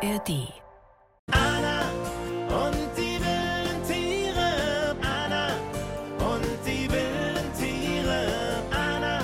ARD. 0.00 0.52
Anna 1.32 1.80
und 2.48 2.96
die 2.96 3.18
wilden 3.18 3.82
Tiere. 3.84 4.94
Anna 5.02 5.48
und 6.20 6.44
die 6.64 6.88
wilden 6.88 7.52
Tiere. 7.58 8.62
Anna 8.70 9.18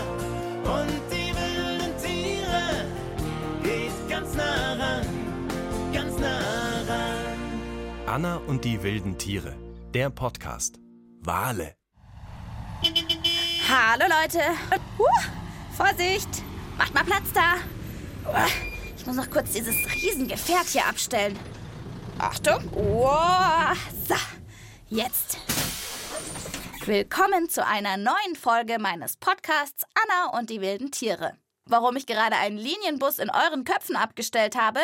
und 0.65 1.01
die 1.13 1.33
wilden 1.37 1.97
Tiere. 2.03 2.87
Geht 3.63 4.09
ganz 4.09 4.35
nah 4.35 4.73
ran, 4.73 5.07
ganz 5.93 6.19
nah 6.19 6.83
ran. 6.89 8.07
Anna 8.07 8.37
und 8.49 8.65
die 8.65 8.83
wilden 8.83 9.17
Tiere. 9.17 9.55
Der 9.95 10.11
Podcast. 10.11 10.81
Wale. 11.21 11.77
Hallo 13.69 14.07
Leute. 14.09 14.41
Huh, 14.99 15.07
Vorsicht. 15.77 16.43
Macht 16.77 16.93
mal 16.95 17.05
Platz 17.05 17.33
da. 17.33 17.55
Uah, 18.29 18.49
Ich 19.05 19.09
muss 19.09 19.17
noch 19.17 19.29
kurz 19.29 19.53
dieses 19.53 19.77
Riesengefährt 19.93 20.67
hier 20.69 20.87
abstellen. 20.87 21.39
Achtung. 22.19 22.67
Wow. 22.73 23.77
So, 24.09 24.15
jetzt. 24.89 25.37
Willkommen 26.87 27.51
zu 27.51 27.67
einer 27.67 27.99
neuen 27.99 28.35
Folge 28.35 28.79
meines 28.79 29.19
Podcasts 29.19 29.85
Anna 29.93 30.39
und 30.39 30.49
die 30.49 30.63
wilden 30.63 30.91
Tiere. 30.91 31.37
Warum 31.67 31.97
ich 31.97 32.07
gerade 32.07 32.37
einen 32.37 32.57
Linienbus 32.57 33.19
in 33.19 33.29
euren 33.29 33.65
Köpfen 33.65 33.97
abgestellt 33.97 34.57
habe? 34.57 34.81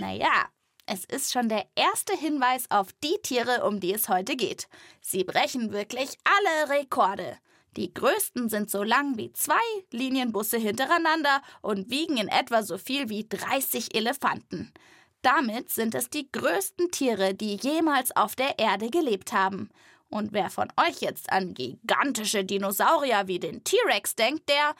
Naja, 0.00 0.46
es 0.86 1.04
ist 1.04 1.32
schon 1.32 1.48
der 1.48 1.66
erste 1.76 2.16
Hinweis 2.16 2.64
auf 2.70 2.88
die 3.04 3.16
Tiere, 3.22 3.64
um 3.64 3.78
die 3.78 3.94
es 3.94 4.08
heute 4.08 4.34
geht. 4.34 4.66
Sie 5.00 5.22
brechen 5.22 5.70
wirklich 5.70 6.18
alle 6.24 6.80
Rekorde. 6.80 7.38
Die 7.76 7.92
größten 7.92 8.48
sind 8.48 8.70
so 8.70 8.82
lang 8.82 9.18
wie 9.18 9.32
zwei 9.32 9.54
Linienbusse 9.90 10.56
hintereinander 10.56 11.42
und 11.60 11.90
wiegen 11.90 12.16
in 12.16 12.28
etwa 12.28 12.62
so 12.62 12.78
viel 12.78 13.10
wie 13.10 13.28
30 13.28 13.94
Elefanten. 13.94 14.72
Damit 15.20 15.70
sind 15.70 15.94
es 15.94 16.08
die 16.08 16.30
größten 16.30 16.90
Tiere, 16.90 17.34
die 17.34 17.56
jemals 17.56 18.16
auf 18.16 18.34
der 18.34 18.58
Erde 18.58 18.90
gelebt 18.90 19.32
haben. 19.32 19.70
Und 20.08 20.32
wer 20.32 20.50
von 20.50 20.68
euch 20.76 21.00
jetzt 21.00 21.30
an 21.30 21.52
gigantische 21.52 22.44
Dinosaurier 22.44 23.26
wie 23.26 23.40
den 23.40 23.64
T-Rex 23.64 24.14
denkt, 24.14 24.48
der 24.48 24.74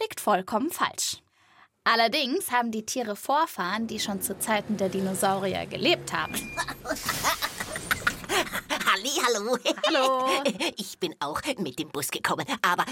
liegt 0.00 0.20
vollkommen 0.20 0.70
falsch. 0.70 1.18
Allerdings 1.84 2.50
haben 2.50 2.72
die 2.72 2.86
Tiere 2.86 3.16
Vorfahren, 3.16 3.86
die 3.86 4.00
schon 4.00 4.22
zu 4.22 4.38
Zeiten 4.38 4.76
der 4.76 4.88
Dinosaurier 4.88 5.66
gelebt 5.66 6.12
haben. 6.12 6.34
Halli, 8.92 9.10
hallo. 9.24 9.58
Hallo. 9.86 10.42
Ich 10.76 10.98
bin 10.98 11.14
auch 11.20 11.40
mit 11.58 11.78
dem 11.78 11.88
Bus 11.88 12.10
gekommen, 12.10 12.46
aber... 12.60 12.84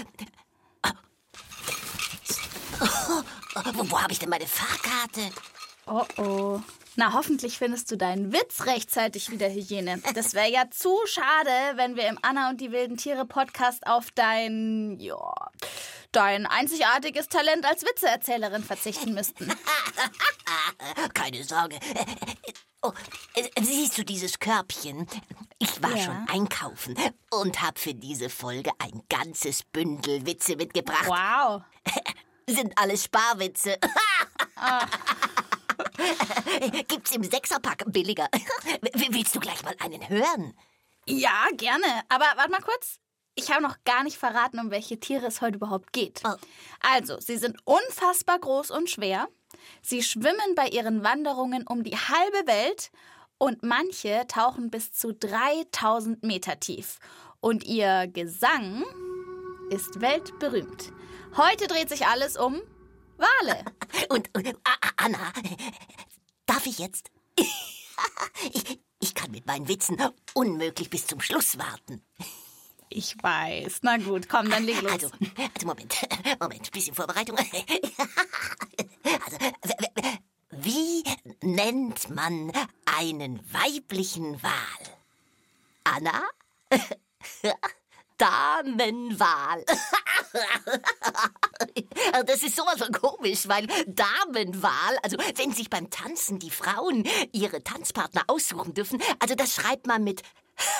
Wo, 3.75 3.91
wo 3.91 4.01
habe 4.01 4.11
ich 4.11 4.17
denn 4.17 4.29
meine 4.29 4.47
Fahrkarte? 4.47 5.29
Oh 5.85 6.05
oh. 6.17 6.61
Na, 6.95 7.13
hoffentlich 7.13 7.57
findest 7.57 7.91
du 7.91 7.97
deinen 7.97 8.33
Witz 8.33 8.65
rechtzeitig 8.65 9.29
wieder, 9.29 9.49
Hygiene. 9.49 10.01
Das 10.15 10.33
wäre 10.33 10.49
ja 10.49 10.69
zu 10.71 10.97
schade, 11.05 11.51
wenn 11.75 11.95
wir 11.95 12.07
im 12.07 12.17
Anna 12.23 12.49
und 12.49 12.59
die 12.59 12.71
wilden 12.71 12.97
Tiere 12.97 13.25
Podcast 13.25 13.85
auf 13.85 14.09
dein, 14.11 14.99
ja, 14.99 15.33
dein 16.11 16.47
einzigartiges 16.47 17.27
Talent 17.27 17.65
als 17.65 17.83
Witzeerzählerin 17.83 18.63
verzichten 18.63 19.13
müssten. 19.13 19.53
Keine 21.13 21.43
Sorge. 21.43 21.77
Oh, 22.81 22.91
siehst 23.61 23.97
du 23.99 24.03
dieses 24.03 24.39
Körbchen? 24.39 25.07
Ich 25.61 25.81
war 25.83 25.95
Ja. 25.95 26.03
schon 26.03 26.27
einkaufen 26.27 26.95
und 27.29 27.61
habe 27.61 27.79
für 27.79 27.93
diese 27.93 28.29
Folge 28.29 28.71
ein 28.79 29.03
ganzes 29.09 29.61
Bündel 29.63 30.25
Witze 30.25 30.55
mitgebracht. 30.55 31.05
Wow. 31.07 31.61
Sind 32.49 32.75
alles 32.77 33.03
Sparwitze. 33.03 33.77
Ah. 34.55 34.87
Gibt's 36.87 37.11
im 37.11 37.23
Sechserpack 37.23 37.83
billiger. 37.87 38.27
Willst 39.11 39.35
du 39.35 39.39
gleich 39.39 39.63
mal 39.63 39.75
einen 39.79 40.09
hören? 40.09 40.57
Ja, 41.05 41.45
gerne. 41.53 41.85
Aber 42.09 42.25
warte 42.35 42.49
mal 42.51 42.61
kurz. 42.61 42.97
Ich 43.35 43.51
habe 43.51 43.61
noch 43.61 43.77
gar 43.85 44.03
nicht 44.03 44.17
verraten, 44.17 44.59
um 44.59 44.71
welche 44.71 44.99
Tiere 44.99 45.27
es 45.27 45.41
heute 45.41 45.55
überhaupt 45.57 45.93
geht. 45.93 46.21
Oh. 46.25 46.33
Also, 46.81 47.19
sie 47.19 47.37
sind 47.37 47.57
unfassbar 47.65 48.39
groß 48.39 48.71
und 48.71 48.89
schwer. 48.89 49.27
Sie 49.83 50.01
schwimmen 50.03 50.55
bei 50.55 50.67
ihren 50.67 51.03
Wanderungen 51.03 51.65
um 51.67 51.83
die 51.83 51.95
halbe 51.95 52.47
Welt 52.47 52.91
und 53.41 53.63
manche 53.63 54.27
tauchen 54.27 54.69
bis 54.69 54.93
zu 54.93 55.15
3000 55.15 56.21
Meter 56.21 56.59
tief. 56.59 56.99
Und 57.39 57.63
ihr 57.63 58.05
Gesang 58.05 58.83
ist 59.71 59.99
weltberühmt. 59.99 60.93
Heute 61.35 61.65
dreht 61.65 61.89
sich 61.89 62.05
alles 62.05 62.37
um 62.37 62.61
Wale. 63.17 63.65
Und, 64.09 64.29
und 64.35 64.55
Anna, 64.97 65.31
darf 66.45 66.65
ich 66.65 66.79
jetzt? 66.79 67.11
ich, 68.53 68.79
ich 68.99 69.15
kann 69.15 69.31
mit 69.31 69.45
meinen 69.45 69.67
Witzen 69.67 69.97
unmöglich 70.33 70.89
bis 70.89 71.07
zum 71.07 71.21
Schluss 71.21 71.57
warten. 71.57 72.03
Ich 72.89 73.15
weiß. 73.21 73.79
Na 73.83 73.97
gut, 73.97 74.27
komm, 74.27 74.49
dann 74.49 74.63
leg 74.63 74.81
los. 74.81 74.91
Also, 74.91 75.09
also 75.53 75.67
Moment, 75.67 75.95
Moment, 76.39 76.71
bisschen 76.71 76.95
Vorbereitung. 76.95 77.37
Also, 77.37 77.57
wie 80.51 81.03
nennt 81.41 82.09
man 82.09 82.51
einen 82.85 83.39
weiblichen 83.51 84.41
Wal? 84.43 84.51
Anna? 85.83 86.23
Damenwal. 88.17 89.65
Das 92.25 92.43
ist 92.43 92.55
sowas 92.55 92.77
von 92.79 92.91
komisch, 92.91 93.47
weil 93.47 93.67
Damenwahl, 93.87 94.97
also 95.03 95.17
wenn 95.35 95.51
sich 95.53 95.69
beim 95.69 95.89
Tanzen 95.89 96.39
die 96.39 96.49
Frauen 96.51 97.07
ihre 97.31 97.63
Tanzpartner 97.63 98.23
aussuchen 98.27 98.73
dürfen, 98.73 99.01
also 99.19 99.35
das 99.35 99.53
schreibt 99.55 99.87
man 99.87 100.03
mit 100.03 100.21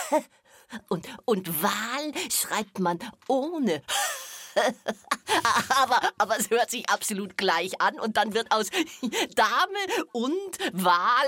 und, 0.90 1.08
und 1.26 1.62
Wahl 1.64 2.14
schreibt 2.30 2.80
man 2.80 3.00
ohne. 3.28 3.82
aber, 5.70 6.02
aber 6.18 6.38
es 6.40 6.50
hört 6.50 6.70
sich 6.70 6.90
absolut 6.90 7.38
gleich 7.38 7.80
an 7.82 8.00
und 8.00 8.18
dann 8.18 8.34
wird 8.34 8.52
aus 8.52 8.68
Dame 9.36 10.06
und 10.12 10.58
Wahl 10.74 11.28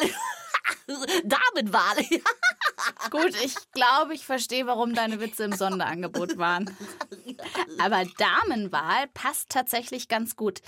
Damenwahl. 1.24 1.98
Gut, 3.10 3.36
ich 3.44 3.56
glaube, 3.72 4.14
ich 4.14 4.26
verstehe, 4.26 4.66
warum 4.66 4.94
deine 4.94 5.20
Witze 5.20 5.44
im 5.44 5.54
Sonderangebot 5.54 6.38
waren. 6.38 6.76
Aber 7.80 8.04
Damenwahl 8.18 9.08
passt 9.14 9.50
tatsächlich 9.50 10.08
ganz 10.08 10.36
gut. 10.36 10.62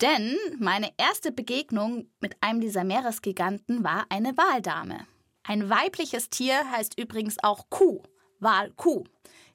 Denn 0.00 0.36
meine 0.58 0.90
erste 0.96 1.30
Begegnung 1.30 2.08
mit 2.20 2.36
einem 2.42 2.60
dieser 2.60 2.84
Meeresgiganten 2.84 3.84
war 3.84 4.06
eine 4.08 4.36
Waldame. 4.36 5.06
Ein 5.42 5.68
weibliches 5.68 6.30
Tier 6.30 6.70
heißt 6.70 6.98
übrigens 6.98 7.36
auch 7.42 7.68
Kuh, 7.68 8.02
Walkuh. 8.38 9.04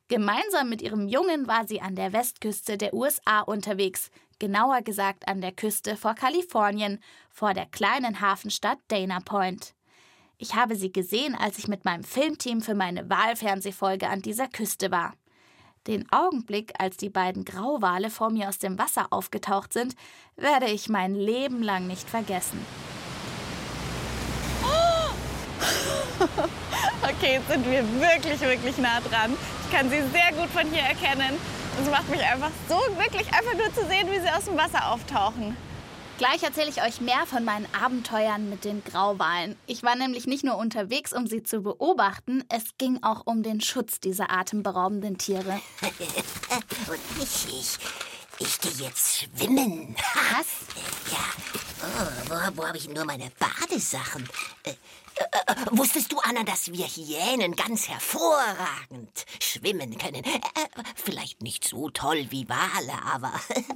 Gemeinsam 0.07 0.69
mit 0.69 0.83
ihrem 0.83 1.07
Jungen 1.07 1.47
war 1.47 1.67
sie 1.67 1.81
an 1.81 1.95
der 1.95 2.13
Westküste 2.13 2.77
der 2.77 2.93
USA 2.93 3.39
unterwegs, 3.41 4.11
genauer 4.37 4.81
gesagt 4.83 5.27
an 5.27 5.41
der 5.41 5.51
Küste 5.51 5.97
vor 5.97 6.13
Kalifornien, 6.13 7.01
vor 7.31 7.55
der 7.55 7.65
kleinen 7.65 8.21
Hafenstadt 8.21 8.77
Dana 8.89 9.19
Point. 9.19 9.73
Ich 10.37 10.53
habe 10.53 10.75
sie 10.75 10.91
gesehen, 10.91 11.33
als 11.33 11.57
ich 11.57 11.67
mit 11.67 11.85
meinem 11.85 12.03
Filmteam 12.03 12.61
für 12.61 12.75
meine 12.75 13.09
Wahlfernsehfolge 13.09 14.07
an 14.07 14.21
dieser 14.21 14.47
Küste 14.47 14.91
war. 14.91 15.15
Den 15.87 16.11
Augenblick, 16.11 16.73
als 16.77 16.97
die 16.97 17.09
beiden 17.09 17.43
Grauwale 17.43 18.11
vor 18.11 18.29
mir 18.29 18.49
aus 18.49 18.59
dem 18.59 18.77
Wasser 18.77 19.07
aufgetaucht 19.09 19.73
sind, 19.73 19.95
werde 20.35 20.67
ich 20.67 20.87
mein 20.87 21.15
Leben 21.15 21.63
lang 21.63 21.87
nicht 21.87 22.07
vergessen. 22.07 22.63
Okay, 27.01 27.33
jetzt 27.33 27.47
sind 27.49 27.69
wir 27.69 27.83
wirklich, 27.99 28.39
wirklich 28.41 28.77
nah 28.77 28.99
dran. 28.99 29.37
Ich 29.75 29.81
kann 29.81 29.89
sie 29.89 30.03
sehr 30.13 30.31
gut 30.31 30.49
von 30.51 30.65
hier 30.71 30.83
erkennen. 30.83 31.35
Und 31.77 31.83
es 31.83 31.91
macht 31.91 32.09
mich 32.09 32.21
einfach 32.21 32.51
so 32.69 32.79
glücklich, 32.97 33.27
einfach 33.33 33.55
nur 33.55 33.73
zu 33.73 33.85
sehen, 33.89 34.09
wie 34.09 34.21
sie 34.21 34.29
aus 34.29 34.45
dem 34.45 34.55
Wasser 34.55 34.89
auftauchen. 34.89 35.57
Gleich 36.17 36.43
erzähle 36.43 36.69
ich 36.69 36.81
euch 36.81 37.01
mehr 37.01 37.25
von 37.25 37.43
meinen 37.43 37.67
Abenteuern 37.73 38.49
mit 38.49 38.63
den 38.63 38.85
Grauwalen. 38.85 39.57
Ich 39.67 39.83
war 39.83 39.97
nämlich 39.97 40.27
nicht 40.27 40.45
nur 40.45 40.55
unterwegs, 40.55 41.11
um 41.11 41.27
sie 41.27 41.43
zu 41.43 41.59
beobachten, 41.59 42.45
es 42.47 42.63
ging 42.77 43.03
auch 43.03 43.23
um 43.25 43.43
den 43.43 43.59
Schutz 43.59 43.99
dieser 43.99 44.31
atemberaubenden 44.31 45.17
Tiere. 45.17 45.59
Und 46.87 46.99
ich, 47.21 47.45
ich, 47.49 47.77
ich 48.39 48.61
gehe 48.61 48.85
jetzt 48.87 49.17
schwimmen. 49.17 49.97
Was? 50.31 50.47
Ja. 51.11 51.19
Oh, 51.83 52.29
wo 52.29 52.57
wo 52.57 52.67
habe 52.67 52.77
ich 52.77 52.89
nur 52.89 53.05
meine 53.05 53.29
Badesachen? 53.37 54.27
Äh, 55.17 55.55
wusstest 55.71 56.11
du, 56.11 56.19
Anna, 56.19 56.43
dass 56.43 56.71
wir 56.71 56.85
Hyänen 56.85 57.55
ganz 57.55 57.87
hervorragend 57.87 59.25
schwimmen 59.41 59.97
können? 59.97 60.23
Äh, 60.23 60.39
vielleicht 60.95 61.41
nicht 61.41 61.67
so 61.67 61.89
toll 61.89 62.27
wie 62.29 62.47
Wale, 62.49 62.93
aber 63.13 63.33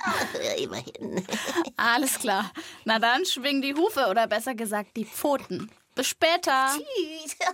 immerhin. 0.57 1.25
Alles 1.77 2.19
klar. 2.19 2.51
Na 2.85 2.99
dann 2.99 3.25
schwing 3.25 3.61
die 3.61 3.75
Hufe 3.75 4.07
oder 4.09 4.27
besser 4.27 4.55
gesagt 4.55 4.97
die 4.97 5.05
Pfoten. 5.05 5.71
Bis 5.95 6.07
später. 6.07 6.77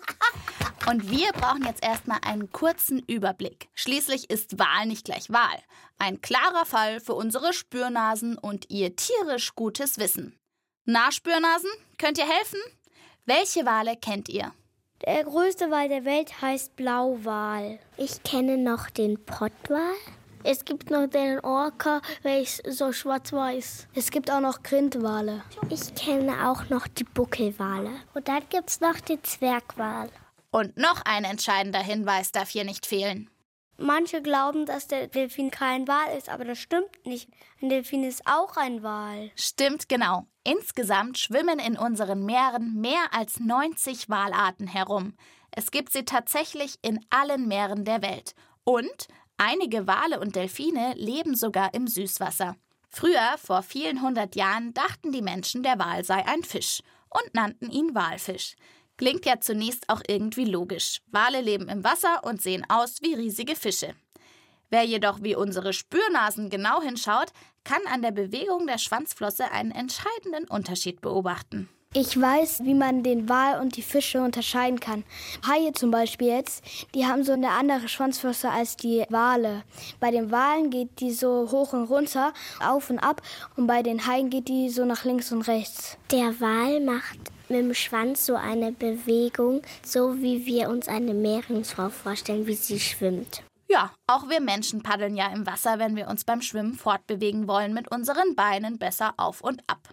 Und 0.87 1.09
wir 1.09 1.31
brauchen 1.31 1.65
jetzt 1.65 1.83
erstmal 1.83 2.19
einen 2.21 2.51
kurzen 2.51 2.99
Überblick. 3.07 3.69
Schließlich 3.73 4.29
ist 4.29 4.59
Wahl 4.59 4.85
nicht 4.85 5.05
gleich 5.05 5.31
Wahl. 5.31 5.57
Ein 5.97 6.21
klarer 6.21 6.65
Fall 6.65 6.99
für 6.99 7.15
unsere 7.15 7.53
Spürnasen 7.53 8.37
und 8.37 8.69
ihr 8.69 8.95
tierisch 8.95 9.55
gutes 9.55 9.97
Wissen. 9.97 10.37
Na, 10.83 11.11
Spürnasen, 11.11 11.71
könnt 11.97 12.19
ihr 12.19 12.29
helfen? 12.29 12.59
Welche 13.27 13.65
Wale 13.65 13.95
kennt 13.95 14.29
ihr? 14.29 14.51
Der 15.03 15.23
größte 15.23 15.71
Wal 15.71 15.89
der 15.89 16.05
Welt 16.05 16.43
heißt 16.43 16.75
Blauwal. 16.75 17.79
Ich 17.97 18.21
kenne 18.21 18.55
noch 18.55 18.91
den 18.91 19.17
Pottwal. 19.25 19.95
Es 20.43 20.63
gibt 20.63 20.91
noch 20.91 21.07
den 21.07 21.39
Orca, 21.39 22.03
welcher 22.21 22.71
so 22.71 22.91
schwarz-weiß. 22.91 23.87
Es 23.95 24.11
gibt 24.11 24.29
auch 24.29 24.41
noch 24.41 24.61
Grindwale. 24.61 25.41
Ich 25.71 25.95
kenne 25.95 26.47
auch 26.47 26.69
noch 26.69 26.87
die 26.87 27.03
Buckelwale. 27.03 27.89
Und 28.13 28.27
dann 28.27 28.43
gibt 28.49 28.69
es 28.69 28.79
noch 28.79 28.99
den 28.99 29.23
Zwergwal. 29.23 30.09
Und 30.51 30.77
noch 30.77 31.01
ein 31.03 31.23
entscheidender 31.23 31.81
Hinweis 31.81 32.31
darf 32.31 32.49
hier 32.49 32.63
nicht 32.63 32.85
fehlen. 32.85 33.31
Manche 33.77 34.21
glauben, 34.21 34.65
dass 34.65 34.87
der 34.87 35.07
Delfin 35.07 35.51
kein 35.51 35.87
Wal 35.87 36.17
ist, 36.17 36.29
aber 36.29 36.45
das 36.45 36.59
stimmt 36.59 37.05
nicht. 37.05 37.29
Ein 37.61 37.69
Delfin 37.69 38.03
ist 38.03 38.25
auch 38.25 38.55
ein 38.55 38.83
Wal. 38.83 39.31
Stimmt 39.35 39.89
genau. 39.89 40.27
Insgesamt 40.43 41.17
schwimmen 41.17 41.59
in 41.59 41.77
unseren 41.77 42.25
Meeren 42.25 42.79
mehr 42.79 43.07
als 43.11 43.39
90 43.39 44.09
Walarten 44.09 44.67
herum. 44.67 45.13
Es 45.51 45.71
gibt 45.71 45.91
sie 45.91 46.05
tatsächlich 46.05 46.77
in 46.81 46.99
allen 47.09 47.47
Meeren 47.47 47.83
der 47.83 48.01
Welt. 48.01 48.33
Und 48.63 49.07
einige 49.37 49.87
Wale 49.87 50.19
und 50.19 50.35
Delfine 50.35 50.93
leben 50.95 51.35
sogar 51.35 51.73
im 51.73 51.87
Süßwasser. 51.87 52.55
Früher, 52.89 53.35
vor 53.37 53.61
vielen 53.61 54.01
hundert 54.01 54.37
Jahren, 54.37 54.73
dachten 54.73 55.11
die 55.11 55.21
Menschen, 55.21 55.63
der 55.63 55.79
Wal 55.79 56.05
sei 56.05 56.25
ein 56.25 56.43
Fisch 56.43 56.81
und 57.09 57.33
nannten 57.33 57.69
ihn 57.69 57.93
Walfisch. 57.93 58.55
Klingt 58.97 59.25
ja 59.25 59.39
zunächst 59.39 59.89
auch 59.89 60.01
irgendwie 60.07 60.45
logisch. 60.45 61.01
Wale 61.11 61.41
leben 61.41 61.67
im 61.67 61.83
Wasser 61.83 62.23
und 62.23 62.41
sehen 62.41 62.65
aus 62.69 63.01
wie 63.01 63.13
riesige 63.13 63.55
Fische. 63.55 63.93
Wer 64.69 64.83
jedoch 64.83 65.21
wie 65.21 65.35
unsere 65.35 65.73
Spürnasen 65.73 66.49
genau 66.49 66.81
hinschaut, 66.81 67.31
kann 67.63 67.81
an 67.91 68.01
der 68.01 68.11
Bewegung 68.11 68.67
der 68.67 68.77
Schwanzflosse 68.77 69.51
einen 69.51 69.71
entscheidenden 69.71 70.47
Unterschied 70.47 71.01
beobachten. 71.01 71.69
Ich 71.97 72.19
weiß, 72.19 72.65
wie 72.65 72.73
man 72.73 73.03
den 73.03 73.29
Wal 73.29 73.61
und 73.61 73.77
die 73.77 73.81
Fische 73.81 74.21
unterscheiden 74.21 74.81
kann. 74.81 75.05
Haie 75.47 75.71
zum 75.71 75.91
Beispiel 75.91 76.27
jetzt, 76.27 76.61
die 76.93 77.05
haben 77.05 77.23
so 77.23 77.31
eine 77.31 77.51
andere 77.51 77.87
Schwanzflosse 77.87 78.49
als 78.49 78.75
die 78.75 79.05
Wale. 79.09 79.63
Bei 80.01 80.11
den 80.11 80.29
Walen 80.29 80.71
geht 80.71 80.99
die 80.99 81.11
so 81.11 81.49
hoch 81.51 81.71
und 81.71 81.85
runter, 81.85 82.33
auf 82.61 82.89
und 82.89 82.99
ab, 82.99 83.21
und 83.55 83.67
bei 83.67 83.81
den 83.81 84.05
Haien 84.07 84.29
geht 84.29 84.49
die 84.49 84.69
so 84.69 84.83
nach 84.83 85.05
links 85.05 85.31
und 85.31 85.43
rechts. 85.43 85.97
Der 86.11 86.37
Wal 86.41 86.81
macht 86.81 87.31
mit 87.49 87.59
dem 87.59 87.73
Schwanz 87.73 88.25
so 88.25 88.35
eine 88.35 88.71
Bewegung, 88.71 89.61
so 89.83 90.21
wie 90.21 90.45
wir 90.45 90.69
uns 90.69 90.87
eine 90.87 91.13
Meerjungfrau 91.13 91.89
vorstellen, 91.89 92.47
wie 92.47 92.55
sie 92.55 92.79
schwimmt. 92.79 93.43
Ja, 93.67 93.91
auch 94.07 94.29
wir 94.29 94.41
Menschen 94.41 94.83
paddeln 94.83 95.15
ja 95.15 95.27
im 95.27 95.47
Wasser, 95.47 95.79
wenn 95.79 95.95
wir 95.95 96.07
uns 96.07 96.23
beim 96.23 96.41
Schwimmen 96.41 96.75
fortbewegen 96.75 97.47
wollen, 97.47 97.73
mit 97.73 97.89
unseren 97.91 98.35
Beinen 98.35 98.77
besser 98.77 99.13
auf 99.17 99.41
und 99.41 99.63
ab. 99.67 99.89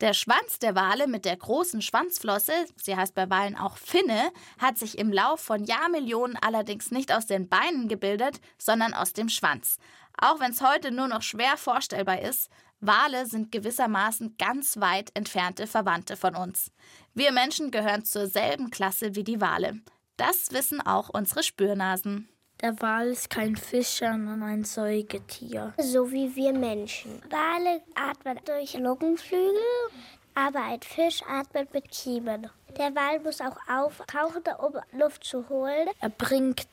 Der 0.00 0.14
Schwanz 0.14 0.60
der 0.60 0.76
Wale 0.76 1.08
mit 1.08 1.24
der 1.24 1.36
großen 1.36 1.82
Schwanzflosse, 1.82 2.52
sie 2.76 2.94
heißt 2.94 3.16
bei 3.16 3.28
Walen 3.28 3.56
auch 3.56 3.76
Finne, 3.76 4.30
hat 4.58 4.78
sich 4.78 4.96
im 4.96 5.12
Lauf 5.12 5.40
von 5.40 5.64
Jahrmillionen 5.64 6.36
allerdings 6.40 6.92
nicht 6.92 7.12
aus 7.12 7.26
den 7.26 7.48
Beinen 7.48 7.88
gebildet, 7.88 8.40
sondern 8.58 8.94
aus 8.94 9.12
dem 9.12 9.28
Schwanz. 9.28 9.78
Auch 10.16 10.38
wenn 10.38 10.52
es 10.52 10.62
heute 10.62 10.92
nur 10.92 11.08
noch 11.08 11.22
schwer 11.22 11.56
vorstellbar 11.56 12.20
ist, 12.20 12.48
Wale 12.80 13.26
sind 13.26 13.50
gewissermaßen 13.50 14.36
ganz 14.38 14.78
weit 14.78 15.10
entfernte 15.14 15.66
Verwandte 15.66 16.16
von 16.16 16.36
uns. 16.36 16.70
Wir 17.14 17.32
Menschen 17.32 17.70
gehören 17.70 18.04
zur 18.04 18.26
selben 18.26 18.70
Klasse 18.70 19.14
wie 19.14 19.24
die 19.24 19.40
Wale. 19.40 19.80
Das 20.16 20.52
wissen 20.52 20.80
auch 20.80 21.08
unsere 21.08 21.42
Spürnasen. 21.42 22.28
Der 22.60 22.80
Wal 22.80 23.08
ist 23.08 23.30
kein 23.30 23.56
Fisch, 23.56 23.98
sondern 24.00 24.42
ein 24.42 24.64
Säugetier. 24.64 25.74
So 25.78 26.10
wie 26.10 26.34
wir 26.34 26.52
Menschen. 26.52 27.22
Wale 27.30 27.82
atmen 27.94 28.40
durch 28.44 28.74
Lungenflügel, 28.74 29.54
aber 30.34 30.62
ein 30.64 30.82
Fisch 30.82 31.22
atmet 31.28 31.72
mit 31.72 31.88
Kiemen. 31.90 32.50
Der 32.76 32.94
Wal 32.94 33.20
muss 33.20 33.40
auch 33.40 33.56
auftauchen, 33.68 34.42
um 34.58 34.74
Luft 34.98 35.24
zu 35.24 35.48
holen. 35.48 35.88
Er 36.00 36.10
bringt 36.10 36.66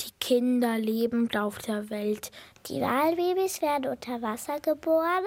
die 0.00 0.12
Kinder 0.20 0.78
lebend 0.78 1.36
auf 1.36 1.58
der 1.58 1.90
Welt. 1.90 2.30
Die 2.66 2.80
Walbabys 2.80 3.62
werden 3.62 3.90
unter 3.90 4.22
Wasser 4.22 4.60
geboren 4.60 5.24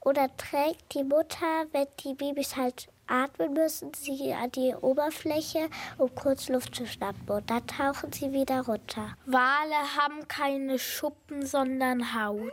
oder 0.00 0.28
trägt 0.36 0.94
die 0.94 1.04
Mutter, 1.04 1.66
wenn 1.72 1.86
die 2.00 2.14
Babys 2.14 2.56
halt 2.56 2.88
atmen 3.06 3.52
müssen, 3.52 3.92
sie 3.94 4.32
an 4.32 4.50
die 4.50 4.74
Oberfläche, 4.74 5.68
um 5.98 6.14
kurz 6.14 6.48
Luft 6.48 6.74
zu 6.74 6.86
schnappen. 6.86 7.28
Und 7.28 7.50
dann 7.50 7.66
tauchen 7.66 8.12
sie 8.12 8.32
wieder 8.32 8.62
runter. 8.62 9.14
Wale 9.26 9.96
haben 9.96 10.26
keine 10.28 10.78
Schuppen, 10.78 11.44
sondern 11.46 12.14
Haut. 12.14 12.52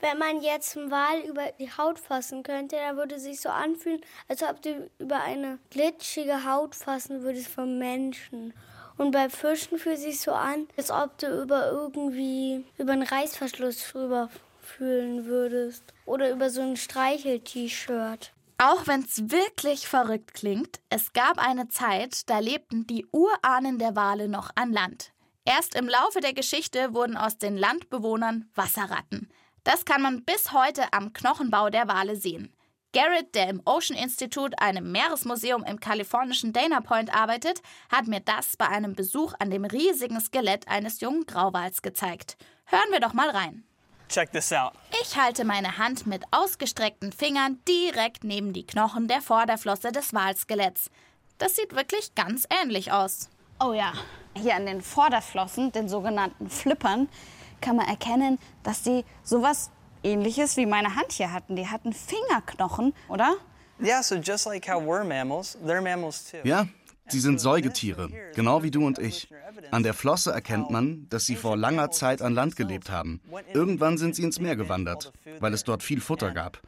Wenn 0.00 0.18
man 0.18 0.42
jetzt 0.42 0.76
einen 0.76 0.90
Wal 0.90 1.20
über 1.26 1.50
die 1.58 1.70
Haut 1.70 1.98
fassen 1.98 2.42
könnte, 2.44 2.76
dann 2.76 2.96
würde 2.96 3.16
es 3.16 3.24
sich 3.24 3.40
so 3.40 3.48
anfühlen, 3.48 4.00
als 4.28 4.42
ob 4.42 4.62
du 4.62 4.88
über 4.98 5.20
eine 5.20 5.58
glitschige 5.70 6.44
Haut 6.44 6.76
fassen 6.76 7.22
würdest 7.22 7.48
vom 7.48 7.78
Menschen. 7.78 8.54
Und 8.96 9.10
bei 9.10 9.28
Fischen 9.28 9.78
fühlt 9.78 9.96
es 9.96 10.04
sich 10.04 10.20
so 10.20 10.32
an, 10.32 10.68
als 10.76 10.90
ob 10.90 11.18
du 11.18 11.42
über 11.42 11.70
irgendwie 11.70 12.64
über 12.78 12.92
einen 12.92 13.02
Reißverschluss 13.02 13.90
drüber 13.90 14.28
fühlen 14.62 15.26
würdest. 15.26 15.82
Oder 16.04 16.30
über 16.30 16.50
so 16.50 16.60
ein 16.60 16.76
Streichel-T-Shirt. 16.76 18.32
Auch 18.58 18.86
wenn 18.86 19.02
es 19.02 19.30
wirklich 19.30 19.86
verrückt 19.86 20.34
klingt, 20.34 20.80
es 20.90 21.12
gab 21.12 21.38
eine 21.38 21.68
Zeit, 21.68 22.28
da 22.28 22.40
lebten 22.40 22.86
die 22.86 23.06
Urahnen 23.12 23.78
der 23.78 23.94
Wale 23.94 24.28
noch 24.28 24.50
an 24.56 24.72
Land. 24.72 25.12
Erst 25.44 25.76
im 25.76 25.88
Laufe 25.88 26.20
der 26.20 26.34
Geschichte 26.34 26.92
wurden 26.92 27.16
aus 27.16 27.38
den 27.38 27.56
Landbewohnern 27.56 28.50
Wasserratten. 28.54 29.30
Das 29.68 29.84
kann 29.84 30.00
man 30.00 30.24
bis 30.24 30.52
heute 30.52 30.90
am 30.94 31.12
Knochenbau 31.12 31.68
der 31.68 31.88
Wale 31.88 32.16
sehen. 32.16 32.54
Garrett, 32.94 33.34
der 33.34 33.50
im 33.50 33.60
Ocean 33.66 33.98
Institute, 33.98 34.58
einem 34.58 34.92
Meeresmuseum 34.92 35.62
im 35.62 35.78
kalifornischen 35.78 36.54
Dana 36.54 36.80
Point 36.80 37.14
arbeitet, 37.14 37.60
hat 37.92 38.06
mir 38.06 38.20
das 38.20 38.56
bei 38.56 38.66
einem 38.66 38.94
Besuch 38.94 39.34
an 39.38 39.50
dem 39.50 39.66
riesigen 39.66 40.22
Skelett 40.22 40.66
eines 40.68 41.02
jungen 41.02 41.26
Grauwals 41.26 41.82
gezeigt. 41.82 42.38
Hören 42.64 42.90
wir 42.92 43.00
doch 43.00 43.12
mal 43.12 43.28
rein. 43.28 43.62
Check 44.08 44.32
this 44.32 44.54
out. 44.54 44.72
Ich 45.02 45.18
halte 45.18 45.44
meine 45.44 45.76
Hand 45.76 46.06
mit 46.06 46.24
ausgestreckten 46.30 47.12
Fingern 47.12 47.58
direkt 47.68 48.24
neben 48.24 48.54
die 48.54 48.66
Knochen 48.66 49.06
der 49.06 49.20
Vorderflosse 49.20 49.92
des 49.92 50.14
Walskeletts. 50.14 50.90
Das 51.36 51.56
sieht 51.56 51.76
wirklich 51.76 52.14
ganz 52.14 52.46
ähnlich 52.62 52.90
aus. 52.90 53.28
Oh 53.60 53.74
ja, 53.74 53.92
hier 54.34 54.56
an 54.56 54.64
den 54.64 54.80
Vorderflossen, 54.80 55.72
den 55.72 55.90
sogenannten 55.90 56.48
Flippern, 56.48 57.10
kann 57.60 57.76
man 57.76 57.86
erkennen, 57.86 58.38
dass 58.62 58.82
die 58.82 59.04
sowas 59.22 59.70
ähnliches 60.02 60.56
wie 60.56 60.66
meine 60.66 60.94
Hand 60.94 61.12
hier 61.12 61.32
hatten. 61.32 61.56
Die 61.56 61.68
hatten 61.68 61.92
Fingerknochen, 61.92 62.94
oder? 63.08 63.36
Yeah, 63.80 64.02
so 64.02 64.16
just 64.16 64.46
like 64.46 64.68
how 64.68 64.82
we're 64.82 65.04
mammals, 65.04 65.56
they're 65.64 65.80
mammals 65.80 66.24
too. 66.30 66.38
Ja, 66.42 66.66
sie 67.08 67.20
sind 67.20 67.40
Säugetiere, 67.40 68.08
genau 68.34 68.62
wie 68.62 68.70
du 68.70 68.86
und 68.86 68.98
ich. 68.98 69.28
An 69.70 69.82
der 69.82 69.94
Flosse 69.94 70.30
erkennt 70.32 70.70
man, 70.70 71.06
dass 71.08 71.26
sie 71.26 71.36
vor 71.36 71.56
langer 71.56 71.90
Zeit 71.90 72.22
an 72.22 72.34
Land 72.34 72.56
gelebt 72.56 72.90
haben. 72.90 73.20
Irgendwann 73.52 73.98
sind 73.98 74.14
sie 74.14 74.22
ins 74.22 74.40
Meer 74.40 74.56
gewandert, 74.56 75.12
weil 75.40 75.52
es 75.52 75.64
dort 75.64 75.82
viel 75.82 76.00
Futter 76.00 76.30
gab. 76.30 76.60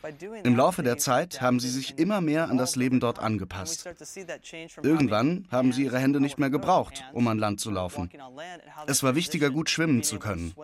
Im 0.44 0.56
Laufe 0.56 0.82
der 0.82 0.98
Zeit 0.98 1.40
haben 1.40 1.60
sie 1.60 1.68
sich 1.68 1.98
immer 1.98 2.20
mehr 2.20 2.48
an 2.50 2.58
das 2.58 2.76
Leben 2.76 3.00
dort 3.00 3.18
angepasst. 3.18 3.88
Irgendwann 4.82 5.46
haben 5.50 5.72
sie 5.72 5.84
ihre 5.84 5.98
Hände 5.98 6.20
nicht 6.20 6.38
mehr 6.38 6.50
gebraucht, 6.50 7.04
um 7.12 7.26
an 7.28 7.38
Land 7.38 7.60
zu 7.60 7.70
laufen. 7.70 8.10
Es 8.86 9.02
war 9.02 9.14
wichtiger, 9.14 9.50
gut 9.50 9.70
schwimmen 9.70 10.02
zu 10.02 10.18
können. 10.18 10.54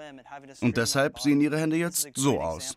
Und 0.61 0.77
deshalb 0.77 1.21
sehen 1.21 1.41
ihre 1.41 1.59
Hände 1.59 1.77
jetzt 1.77 2.09
so 2.15 2.41
aus. 2.41 2.77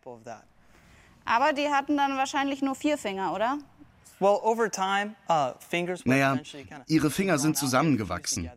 Aber 1.25 1.53
die 1.53 1.69
hatten 1.69 1.95
dann 1.95 2.17
wahrscheinlich 2.17 2.61
nur 2.61 2.75
vier 2.75 2.97
Finger, 2.97 3.33
oder? 3.33 3.59
Uh, 4.21 5.53
Naja, 6.03 6.37
ihre 6.87 7.09
Finger 7.09 7.39
sind 7.39 7.57
zusammengewachsen. 7.57 8.51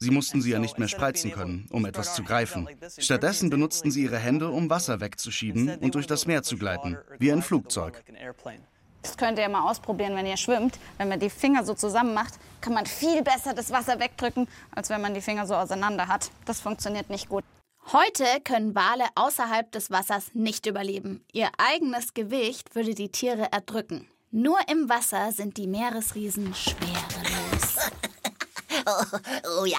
Sie 0.00 0.10
mussten 0.10 0.40
sie 0.40 0.50
ja 0.50 0.60
nicht 0.60 0.78
mehr 0.78 0.86
spreizen 0.86 1.32
können, 1.32 1.66
um 1.70 1.84
etwas 1.84 2.14
zu 2.14 2.22
greifen. 2.22 2.68
Stattdessen 2.98 3.50
benutzten 3.50 3.90
sie 3.90 4.04
ihre 4.04 4.18
Hände, 4.18 4.48
um 4.48 4.70
Wasser 4.70 5.00
wegzuschieben 5.00 5.76
und 5.78 5.94
durch 5.96 6.06
das 6.06 6.26
Meer 6.26 6.44
zu 6.44 6.56
gleiten, 6.56 6.96
wie 7.18 7.32
ein 7.32 7.42
Flugzeug. 7.42 8.04
Das 9.02 9.16
könnt 9.16 9.38
ihr 9.38 9.48
mal 9.48 9.68
ausprobieren, 9.68 10.14
wenn 10.14 10.26
ihr 10.26 10.36
schwimmt. 10.36 10.78
Wenn 10.98 11.08
man 11.08 11.18
die 11.18 11.30
Finger 11.30 11.64
so 11.64 11.74
zusammen 11.74 12.14
macht, 12.14 12.34
kann 12.60 12.74
man 12.74 12.86
viel 12.86 13.22
besser 13.22 13.54
das 13.54 13.70
Wasser 13.72 13.98
wegdrücken, 13.98 14.46
als 14.70 14.90
wenn 14.90 15.00
man 15.00 15.14
die 15.14 15.20
Finger 15.20 15.46
so 15.46 15.54
auseinander 15.54 16.06
hat. 16.06 16.30
Das 16.44 16.60
funktioniert 16.60 17.10
nicht 17.10 17.28
gut. 17.28 17.44
Heute 17.92 18.24
können 18.44 18.74
Wale 18.74 19.04
außerhalb 19.14 19.72
des 19.72 19.90
Wassers 19.90 20.30
nicht 20.34 20.66
überleben. 20.66 21.24
Ihr 21.32 21.48
eigenes 21.58 22.12
Gewicht 22.12 22.74
würde 22.74 22.94
die 22.94 23.08
Tiere 23.08 23.50
erdrücken. 23.50 24.06
Nur 24.30 24.58
im 24.68 24.88
Wasser 24.88 25.32
sind 25.32 25.56
die 25.56 25.66
Meeresriesen 25.66 26.54
schwerelos. 26.54 27.76
Oh, 28.86 29.18
oh 29.60 29.64
ja, 29.64 29.78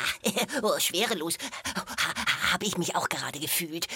oh, 0.61 0.77
schwerelos. 0.77 1.35
Ha, 1.75 2.51
Habe 2.53 2.65
ich 2.65 2.77
mich 2.77 2.95
auch 2.95 3.07
gerade 3.09 3.39
gefühlt. 3.39 3.87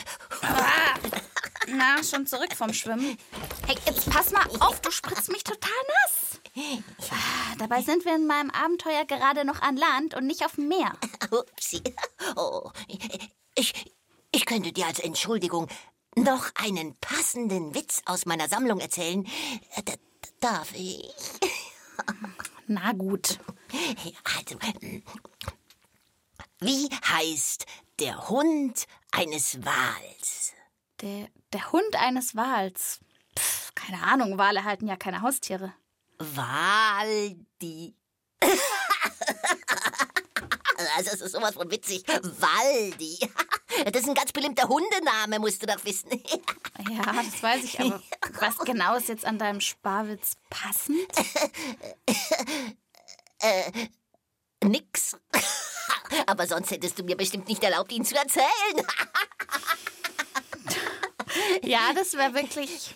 Na, 1.67 2.01
schon 2.03 2.25
zurück 2.25 2.55
vom 2.55 2.73
Schwimmen. 2.73 3.17
Hey, 3.67 3.75
jetzt 3.85 4.09
pass 4.09 4.31
mal 4.31 4.47
auf, 4.59 4.81
du 4.81 4.89
spritzt 4.91 5.29
mich 5.31 5.43
total 5.43 5.71
nass. 6.05 6.39
Ah, 7.11 7.55
Dabei 7.59 7.81
sind 7.81 8.05
wir 8.05 8.15
in 8.15 8.25
meinem 8.25 8.49
Abenteuer 8.51 9.05
gerade 9.05 9.45
noch 9.45 9.61
an 9.61 9.77
Land 9.77 10.15
und 10.15 10.25
nicht 10.25 10.45
auf 10.45 10.55
dem 10.55 10.67
Meer. 10.67 10.93
Upsi. 11.31 11.81
Oh, 12.35 12.71
ich, 13.55 13.73
ich 14.31 14.45
könnte 14.45 14.71
dir 14.71 14.87
als 14.87 14.99
Entschuldigung 14.99 15.67
noch 16.15 16.49
einen 16.55 16.97
passenden 16.99 17.75
Witz 17.75 18.01
aus 18.05 18.25
meiner 18.25 18.47
Sammlung 18.47 18.79
erzählen. 18.79 19.27
Darf 20.43 20.73
ich? 20.75 21.09
Na 22.67 22.91
gut. 22.91 23.39
Also, 24.25 24.59
wie 26.59 26.89
heißt 26.89 27.65
der 27.99 28.27
Hund 28.27 28.85
eines 29.13 29.63
Wals? 29.63 30.51
Der, 30.99 31.29
der 31.53 31.71
Hund 31.71 31.95
eines 31.95 32.35
Wals. 32.35 32.99
Pff, 33.39 33.73
keine 33.73 34.03
Ahnung, 34.03 34.37
Wale 34.37 34.65
halten 34.65 34.85
ja 34.85 34.97
keine 34.97 35.21
Haustiere. 35.21 35.73
Waldi. 36.19 37.95
Also, 40.97 41.11
es 41.11 41.21
ist 41.21 41.31
sowas 41.31 41.53
von 41.53 41.71
witzig. 41.71 42.03
Waldi. 42.07 43.17
Das 43.91 44.03
ist 44.03 44.09
ein 44.09 44.15
ganz 44.15 44.31
beliebter 44.31 44.67
Hundename, 44.67 45.39
musst 45.39 45.61
du 45.61 45.65
doch 45.65 45.83
wissen. 45.85 46.09
Ja, 46.89 47.13
das 47.13 47.41
weiß 47.41 47.63
ich, 47.63 47.79
aber 47.79 48.01
was 48.39 48.57
genau 48.57 48.95
ist 48.95 49.07
jetzt 49.07 49.25
an 49.25 49.37
deinem 49.37 49.61
Sparwitz 49.61 50.37
passend? 50.49 50.97
Äh, 53.43 53.71
nix. 54.63 55.17
Aber 56.27 56.47
sonst 56.47 56.71
hättest 56.71 56.97
du 56.97 57.03
mir 57.03 57.17
bestimmt 57.17 57.49
nicht 57.49 57.61
erlaubt, 57.61 57.91
ihn 57.91 58.05
zu 58.05 58.15
erzählen. 58.15 58.45
Ja, 61.61 61.91
das 61.93 62.13
wäre 62.13 62.33
wirklich 62.33 62.95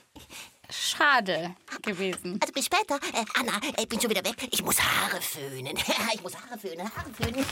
schade 0.69 1.55
gewesen. 1.81 2.39
Also 2.41 2.53
bis 2.53 2.65
später. 2.65 2.95
Äh, 2.95 3.25
Anna, 3.33 3.59
ich 3.77 3.87
bin 3.89 3.99
schon 3.99 4.09
wieder 4.09 4.23
weg. 4.23 4.35
Ich 4.51 4.63
muss 4.63 4.79
Haare 4.79 5.21
föhnen. 5.21 5.77
Ich 6.13 6.21
muss 6.21 6.35
Haare 6.35 6.57
föhnen, 6.57 6.95
Haare 6.95 7.13
föhnen. 7.13 7.45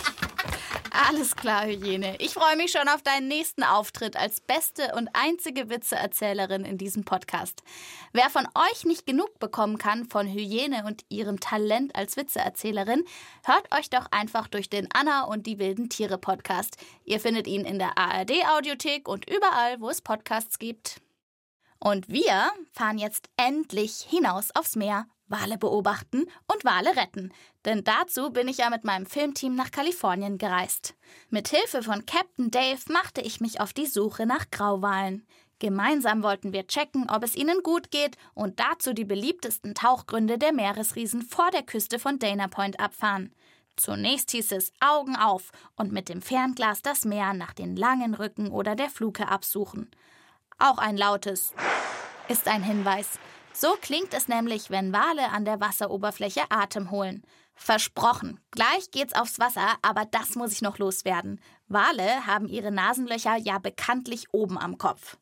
Alles 0.98 1.36
klar, 1.36 1.66
Hyäne. 1.66 2.16
Ich 2.20 2.34
freue 2.34 2.56
mich 2.56 2.72
schon 2.72 2.88
auf 2.88 3.02
deinen 3.02 3.28
nächsten 3.28 3.64
Auftritt 3.64 4.16
als 4.16 4.40
beste 4.40 4.94
und 4.96 5.10
einzige 5.12 5.70
Witzeerzählerin 5.70 6.64
in 6.64 6.78
diesem 6.78 7.04
Podcast. 7.04 7.64
Wer 8.14 8.30
von 8.30 8.48
euch 8.56 8.86
nicht 8.86 9.06
genug 9.06 9.38
bekommen 9.40 9.78
kann 9.78 10.06
von 10.06 10.26
Hyäne 10.26 10.86
und 10.86 11.04
ihrem 11.10 11.42
Talent 11.42 11.94
als 11.96 12.16
Witzeerzählerin, 12.16 13.04
hört 13.44 13.76
euch 13.78 13.90
doch 13.90 14.06
einfach 14.12 14.48
durch 14.48 14.70
den 14.70 14.88
Anna 14.94 15.26
und 15.26 15.48
die 15.48 15.60
wilden 15.60 15.90
Tiere 15.90 16.18
Podcast. 16.18 16.78
Ihr 17.04 17.20
findet 17.20 17.48
ihn 17.48 17.66
in 17.66 17.78
der 17.78 17.98
ARD 17.98 18.32
Audiothek 18.56 19.10
und 19.10 19.30
überall, 19.30 19.82
wo 19.82 19.90
es 19.90 20.02
Podcasts 20.02 20.60
gibt. 20.60 21.02
Und 21.78 22.08
wir 22.08 22.50
fahren 22.72 22.98
jetzt 22.98 23.30
endlich 23.36 23.98
hinaus 24.10 24.50
aufs 24.56 24.78
Meer, 24.78 25.08
Wale 25.28 25.58
beobachten 25.58 26.26
und 26.52 26.66
Wale 26.66 26.96
retten. 26.96 27.34
Denn 27.66 27.84
dazu 27.84 28.32
bin 28.32 28.48
ich 28.48 28.58
ja 28.58 28.70
mit 28.70 28.84
meinem 28.84 29.06
Filmteam 29.06 29.56
nach 29.56 29.72
Kalifornien 29.72 30.38
gereist. 30.38 30.96
Mit 31.30 31.48
Hilfe 31.48 31.84
von 31.84 32.06
Captain 32.06 32.52
Dave 32.52 32.82
machte 32.92 33.22
ich 33.22 33.42
mich 33.42 33.60
auf 33.60 33.74
die 33.74 33.88
Suche 33.88 34.26
nach 34.26 34.50
Grauwalen. 34.52 35.26
Gemeinsam 35.60 36.22
wollten 36.22 36.52
wir 36.52 36.68
checken, 36.68 37.10
ob 37.10 37.24
es 37.24 37.36
ihnen 37.36 37.64
gut 37.64 37.90
geht 37.90 38.18
und 38.34 38.60
dazu 38.60 38.94
die 38.94 39.06
beliebtesten 39.06 39.74
Tauchgründe 39.74 40.38
der 40.38 40.54
Meeresriesen 40.54 41.22
vor 41.22 41.50
der 41.52 41.64
Küste 41.64 41.98
von 41.98 42.20
Dana 42.20 42.48
Point 42.48 42.80
abfahren. 42.80 43.34
Zunächst 43.78 44.32
hieß 44.32 44.52
es 44.52 44.74
Augen 44.80 45.16
auf 45.16 45.52
und 45.76 45.92
mit 45.92 46.08
dem 46.08 46.22
Fernglas 46.22 46.82
das 46.82 47.06
Meer 47.06 47.34
nach 47.34 47.54
den 47.54 47.76
langen 47.76 48.14
Rücken 48.14 48.50
oder 48.50 48.76
der 48.76 48.90
Fluke 48.90 49.28
absuchen. 49.28 49.90
Auch 50.58 50.78
ein 50.78 50.98
lautes 50.98 51.54
ist 52.30 52.48
ein 52.48 52.64
Hinweis. 52.64 53.20
So 53.58 53.78
klingt 53.80 54.14
es 54.14 54.28
nämlich, 54.28 54.70
wenn 54.70 54.92
Wale 54.92 55.30
an 55.32 55.46
der 55.46 55.62
Wasseroberfläche 55.62 56.42
Atem 56.50 56.92
holen. 56.92 57.24
Versprochen, 57.54 58.42
gleich 58.52 58.92
geht's 58.92 59.16
aufs 59.16 59.40
Wasser, 59.40 59.76
aber 59.82 60.04
das 60.04 60.36
muss 60.36 60.52
ich 60.52 60.62
noch 60.62 60.78
loswerden. 60.78 61.40
Wale 61.70 62.28
haben 62.28 62.50
ihre 62.50 62.70
Nasenlöcher 62.70 63.38
ja 63.38 63.60
bekanntlich 63.60 64.26
oben 64.34 64.58
am 64.58 64.78
Kopf. 64.78 65.18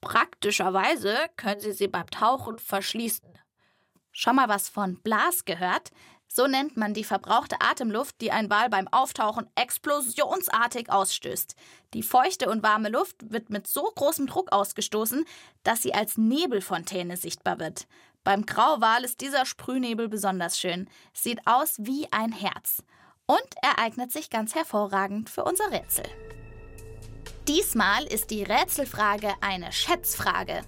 Praktischerweise 0.00 1.16
können 1.36 1.60
sie 1.60 1.70
sie 1.70 1.86
beim 1.86 2.10
Tauchen 2.10 2.58
verschließen. 2.58 3.38
Schon 4.10 4.34
mal 4.34 4.48
was 4.48 4.68
von 4.68 5.00
Blas 5.02 5.44
gehört? 5.44 5.90
So 6.32 6.46
nennt 6.46 6.76
man 6.76 6.94
die 6.94 7.02
verbrauchte 7.02 7.56
Atemluft, 7.60 8.20
die 8.20 8.30
ein 8.30 8.50
Wal 8.50 8.70
beim 8.70 8.86
Auftauchen 8.86 9.48
explosionsartig 9.56 10.88
ausstößt. 10.88 11.56
Die 11.92 12.04
feuchte 12.04 12.48
und 12.48 12.62
warme 12.62 12.88
Luft 12.88 13.32
wird 13.32 13.50
mit 13.50 13.66
so 13.66 13.82
großem 13.82 14.28
Druck 14.28 14.52
ausgestoßen, 14.52 15.24
dass 15.64 15.82
sie 15.82 15.92
als 15.92 16.18
Nebelfontäne 16.18 17.16
sichtbar 17.16 17.58
wird. 17.58 17.88
Beim 18.22 18.46
Grauwal 18.46 19.02
ist 19.02 19.20
dieser 19.20 19.44
Sprühnebel 19.44 20.08
besonders 20.08 20.60
schön. 20.60 20.88
Sieht 21.12 21.44
aus 21.48 21.78
wie 21.80 22.06
ein 22.12 22.30
Herz. 22.30 22.84
Und 23.26 23.48
er 23.60 23.80
eignet 23.80 24.12
sich 24.12 24.30
ganz 24.30 24.54
hervorragend 24.54 25.30
für 25.30 25.42
unser 25.42 25.72
Rätsel. 25.72 26.04
Diesmal 27.48 28.04
ist 28.04 28.30
die 28.30 28.44
Rätselfrage 28.44 29.34
eine 29.40 29.72
Schätzfrage. 29.72 30.60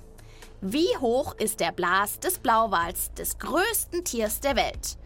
Wie 0.60 0.96
hoch 0.98 1.36
ist 1.36 1.60
der 1.60 1.70
Blas 1.70 2.18
des 2.18 2.40
Blauwals, 2.40 3.12
des 3.14 3.38
größten 3.38 4.04
Tiers 4.04 4.40
der 4.40 4.56
Welt? 4.56 4.96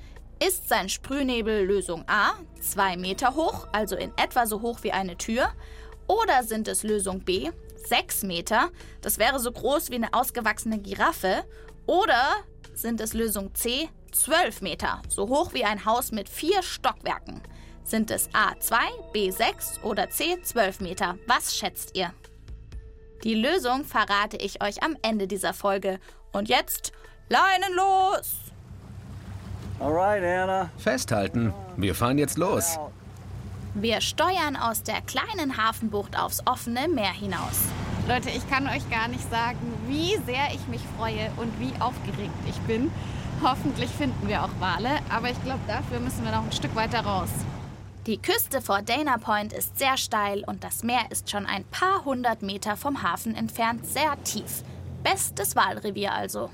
Ist 0.44 0.68
sein 0.68 0.90
Sprühnebel 0.90 1.64
Lösung 1.64 2.04
A 2.08 2.34
2 2.60 2.98
Meter 2.98 3.34
hoch, 3.34 3.68
also 3.72 3.96
in 3.96 4.12
etwa 4.18 4.46
so 4.46 4.60
hoch 4.60 4.80
wie 4.82 4.92
eine 4.92 5.16
Tür? 5.16 5.48
Oder 6.08 6.42
sind 6.42 6.68
es 6.68 6.82
Lösung 6.82 7.20
B 7.20 7.50
6 7.86 8.24
Meter, 8.24 8.70
das 9.00 9.18
wäre 9.18 9.38
so 9.38 9.50
groß 9.50 9.90
wie 9.90 9.94
eine 9.94 10.12
ausgewachsene 10.12 10.78
Giraffe? 10.78 11.44
Oder 11.86 12.22
sind 12.74 13.00
es 13.00 13.14
Lösung 13.14 13.54
C 13.54 13.88
12 14.12 14.60
Meter, 14.60 15.00
so 15.08 15.28
hoch 15.28 15.54
wie 15.54 15.64
ein 15.64 15.86
Haus 15.86 16.12
mit 16.12 16.28
vier 16.28 16.62
Stockwerken? 16.62 17.40
Sind 17.82 18.10
es 18.10 18.28
A2, 18.30 18.76
B6 19.14 19.82
oder 19.84 20.04
C12 20.04 20.82
Meter? 20.82 21.16
Was 21.26 21.56
schätzt 21.56 21.96
ihr? 21.96 22.12
Die 23.24 23.34
Lösung 23.34 23.84
verrate 23.84 24.36
ich 24.36 24.62
euch 24.62 24.82
am 24.82 24.98
Ende 25.00 25.26
dieser 25.26 25.54
Folge. 25.54 25.98
Und 26.32 26.50
jetzt 26.50 26.92
Leinen 27.28 27.74
los! 27.74 28.45
Alright, 29.78 30.24
Anna. 30.24 30.70
Festhalten. 30.78 31.52
Wir 31.76 31.94
fahren 31.94 32.18
jetzt 32.18 32.38
los. 32.38 32.78
Wir 33.74 34.00
steuern 34.00 34.56
aus 34.56 34.82
der 34.82 35.02
kleinen 35.02 35.58
Hafenbucht 35.58 36.18
aufs 36.18 36.42
offene 36.46 36.88
Meer 36.88 37.12
hinaus. 37.12 37.60
Leute, 38.08 38.30
ich 38.30 38.48
kann 38.48 38.66
euch 38.68 38.88
gar 38.88 39.08
nicht 39.08 39.28
sagen, 39.30 39.58
wie 39.86 40.16
sehr 40.24 40.48
ich 40.54 40.66
mich 40.68 40.80
freue 40.96 41.30
und 41.36 41.60
wie 41.60 41.72
aufgeregt 41.80 42.32
ich 42.48 42.58
bin. 42.60 42.90
Hoffentlich 43.42 43.90
finden 43.90 44.28
wir 44.28 44.44
auch 44.44 44.60
Wale, 44.60 45.00
aber 45.10 45.28
ich 45.28 45.42
glaube, 45.44 45.60
dafür 45.66 46.00
müssen 46.00 46.24
wir 46.24 46.30
noch 46.30 46.44
ein 46.44 46.52
Stück 46.52 46.74
weiter 46.74 47.00
raus. 47.00 47.28
Die 48.06 48.16
Küste 48.16 48.62
vor 48.62 48.80
Dana 48.80 49.18
Point 49.18 49.52
ist 49.52 49.78
sehr 49.78 49.98
steil 49.98 50.42
und 50.46 50.64
das 50.64 50.84
Meer 50.84 51.10
ist 51.10 51.28
schon 51.28 51.44
ein 51.44 51.64
paar 51.64 52.04
hundert 52.04 52.40
Meter 52.40 52.76
vom 52.76 53.02
Hafen 53.02 53.34
entfernt 53.34 53.84
sehr 53.84 54.14
tief. 54.24 54.62
Bestes 55.02 55.54
Walrevier 55.54 56.14
also. 56.14 56.48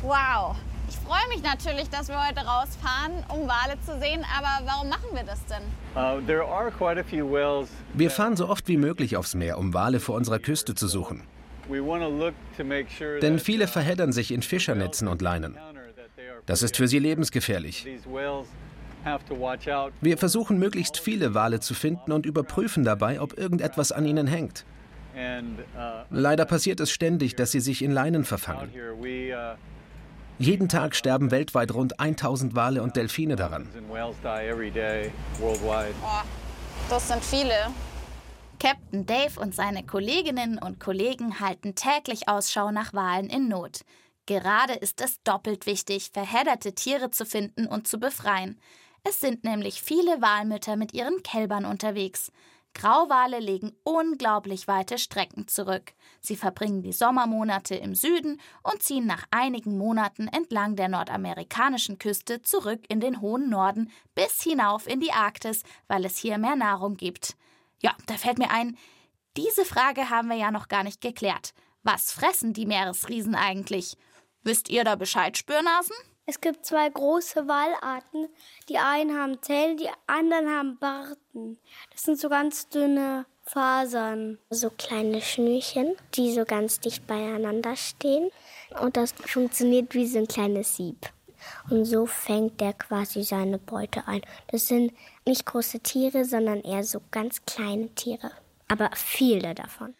Wow. 0.00 0.56
Ich 0.88 0.96
freue 0.96 1.28
mich 1.28 1.42
natürlich, 1.42 1.88
dass 1.88 2.08
wir 2.08 2.16
heute 2.16 2.40
rausfahren, 2.40 3.12
um 3.28 3.48
Wale 3.48 3.78
zu 3.84 3.98
sehen, 4.00 4.24
aber 4.36 4.66
warum 4.66 4.88
machen 4.88 5.08
wir 5.12 5.22
das 5.24 5.40
denn? 5.46 5.62
Uh. 5.94 6.20
Wir 7.94 8.10
fahren 8.10 8.36
so 8.36 8.48
oft 8.48 8.68
wie 8.68 8.76
möglich 8.76 9.16
aufs 9.16 9.34
Meer, 9.34 9.58
um 9.58 9.72
Wale 9.74 10.00
vor 10.00 10.14
unserer 10.16 10.38
Küste 10.38 10.74
zu 10.74 10.86
suchen. 10.88 11.22
We 11.68 11.80
want 11.84 12.02
to 12.02 12.10
look 12.10 12.34
to 12.58 12.64
make 12.64 12.88
sure 12.90 13.18
Denn 13.20 13.38
viele 13.38 13.66
verheddern 13.66 14.12
sich 14.12 14.30
in 14.30 14.42
Fischernetzen 14.42 15.08
und 15.08 15.22
Leinen. 15.22 15.56
Das 16.46 16.62
ist 16.62 16.76
für 16.76 16.88
sie 16.88 16.98
lebensgefährlich. 16.98 17.86
Wir 20.00 20.18
versuchen 20.18 20.58
möglichst 20.58 20.98
viele 20.98 21.34
Wale 21.34 21.60
zu 21.60 21.74
finden 21.74 22.12
und 22.12 22.26
überprüfen 22.26 22.84
dabei, 22.84 23.20
ob 23.20 23.38
irgendetwas 23.38 23.92
an 23.92 24.04
ihnen 24.04 24.26
hängt. 24.26 24.64
Uh, 25.16 25.62
Leider 26.10 26.44
passiert 26.44 26.80
es 26.80 26.90
ständig, 26.90 27.36
dass 27.36 27.52
sie 27.52 27.60
sich 27.60 27.82
in 27.82 27.92
Leinen 27.92 28.24
verfangen. 28.24 28.68
Jeden 30.38 30.68
Tag 30.68 30.96
sterben 30.96 31.30
weltweit 31.30 31.72
rund 31.72 32.00
1000 32.00 32.56
Wale 32.56 32.82
und 32.82 32.96
Delfine 32.96 33.36
daran. 33.36 33.68
das 36.90 37.08
sind 37.08 37.24
viele. 37.24 37.54
Captain 38.58 39.06
Dave 39.06 39.38
und 39.38 39.54
seine 39.54 39.84
Kolleginnen 39.84 40.58
und 40.58 40.80
Kollegen 40.80 41.38
halten 41.38 41.76
täglich 41.76 42.28
Ausschau 42.28 42.72
nach 42.72 42.92
Walen 42.92 43.28
in 43.28 43.48
Not. 43.48 43.82
Gerade 44.26 44.72
ist 44.74 45.00
es 45.00 45.22
doppelt 45.22 45.66
wichtig, 45.66 46.10
verhedderte 46.12 46.74
Tiere 46.74 47.10
zu 47.10 47.26
finden 47.26 47.66
und 47.66 47.86
zu 47.86 48.00
befreien. 48.00 48.58
Es 49.04 49.20
sind 49.20 49.44
nämlich 49.44 49.82
viele 49.82 50.20
Walmütter 50.20 50.76
mit 50.76 50.94
ihren 50.94 51.22
Kälbern 51.22 51.64
unterwegs. 51.64 52.32
Grauwale 52.74 53.38
legen 53.38 53.72
unglaublich 53.84 54.68
weite 54.68 54.98
Strecken 54.98 55.48
zurück. 55.48 55.92
Sie 56.20 56.36
verbringen 56.36 56.82
die 56.82 56.92
Sommermonate 56.92 57.76
im 57.76 57.94
Süden 57.94 58.40
und 58.62 58.82
ziehen 58.82 59.06
nach 59.06 59.24
einigen 59.30 59.78
Monaten 59.78 60.28
entlang 60.28 60.76
der 60.76 60.88
nordamerikanischen 60.88 61.98
Küste 61.98 62.42
zurück 62.42 62.84
in 62.88 63.00
den 63.00 63.20
hohen 63.20 63.48
Norden 63.48 63.90
bis 64.14 64.42
hinauf 64.42 64.86
in 64.86 65.00
die 65.00 65.12
Arktis, 65.12 65.62
weil 65.86 66.04
es 66.04 66.18
hier 66.18 66.36
mehr 66.38 66.56
Nahrung 66.56 66.96
gibt. 66.96 67.36
Ja, 67.80 67.94
da 68.06 68.14
fällt 68.14 68.38
mir 68.38 68.50
ein, 68.50 68.76
diese 69.36 69.64
Frage 69.64 70.10
haben 70.10 70.28
wir 70.28 70.36
ja 70.36 70.50
noch 70.50 70.68
gar 70.68 70.84
nicht 70.84 71.00
geklärt. 71.00 71.54
Was 71.82 72.12
fressen 72.12 72.52
die 72.52 72.66
Meeresriesen 72.66 73.34
eigentlich? 73.34 73.96
Wisst 74.42 74.68
ihr 74.68 74.84
da 74.84 74.94
Bescheid, 74.94 75.36
Spürnasen? 75.36 75.96
Es 76.26 76.40
gibt 76.40 76.64
zwei 76.64 76.88
große 76.88 77.46
Walarten. 77.46 78.28
Die 78.68 78.78
einen 78.78 79.18
haben 79.18 79.42
Zähne, 79.42 79.76
die 79.76 79.90
anderen 80.06 80.48
haben 80.48 80.78
Barten. 80.78 81.58
Das 81.92 82.02
sind 82.02 82.18
so 82.18 82.30
ganz 82.30 82.68
dünne 82.68 83.26
Fasern. 83.44 84.38
So 84.48 84.70
kleine 84.70 85.20
Schnürchen, 85.20 85.96
die 86.14 86.32
so 86.32 86.46
ganz 86.46 86.80
dicht 86.80 87.06
beieinander 87.06 87.76
stehen. 87.76 88.30
Und 88.80 88.96
das 88.96 89.12
funktioniert 89.12 89.94
wie 89.94 90.06
so 90.06 90.18
ein 90.18 90.26
kleines 90.26 90.76
Sieb. 90.76 91.10
Und 91.68 91.84
so 91.84 92.06
fängt 92.06 92.58
der 92.58 92.72
quasi 92.72 93.22
seine 93.22 93.58
Beute 93.58 94.08
ein. 94.08 94.22
Das 94.46 94.68
sind 94.68 94.94
nicht 95.26 95.44
große 95.44 95.80
Tiere, 95.80 96.24
sondern 96.24 96.62
eher 96.62 96.84
so 96.84 97.02
ganz 97.10 97.44
kleine 97.44 97.94
Tiere. 97.94 98.30
Aber 98.68 98.90
viele 98.94 99.54
davon. 99.54 99.94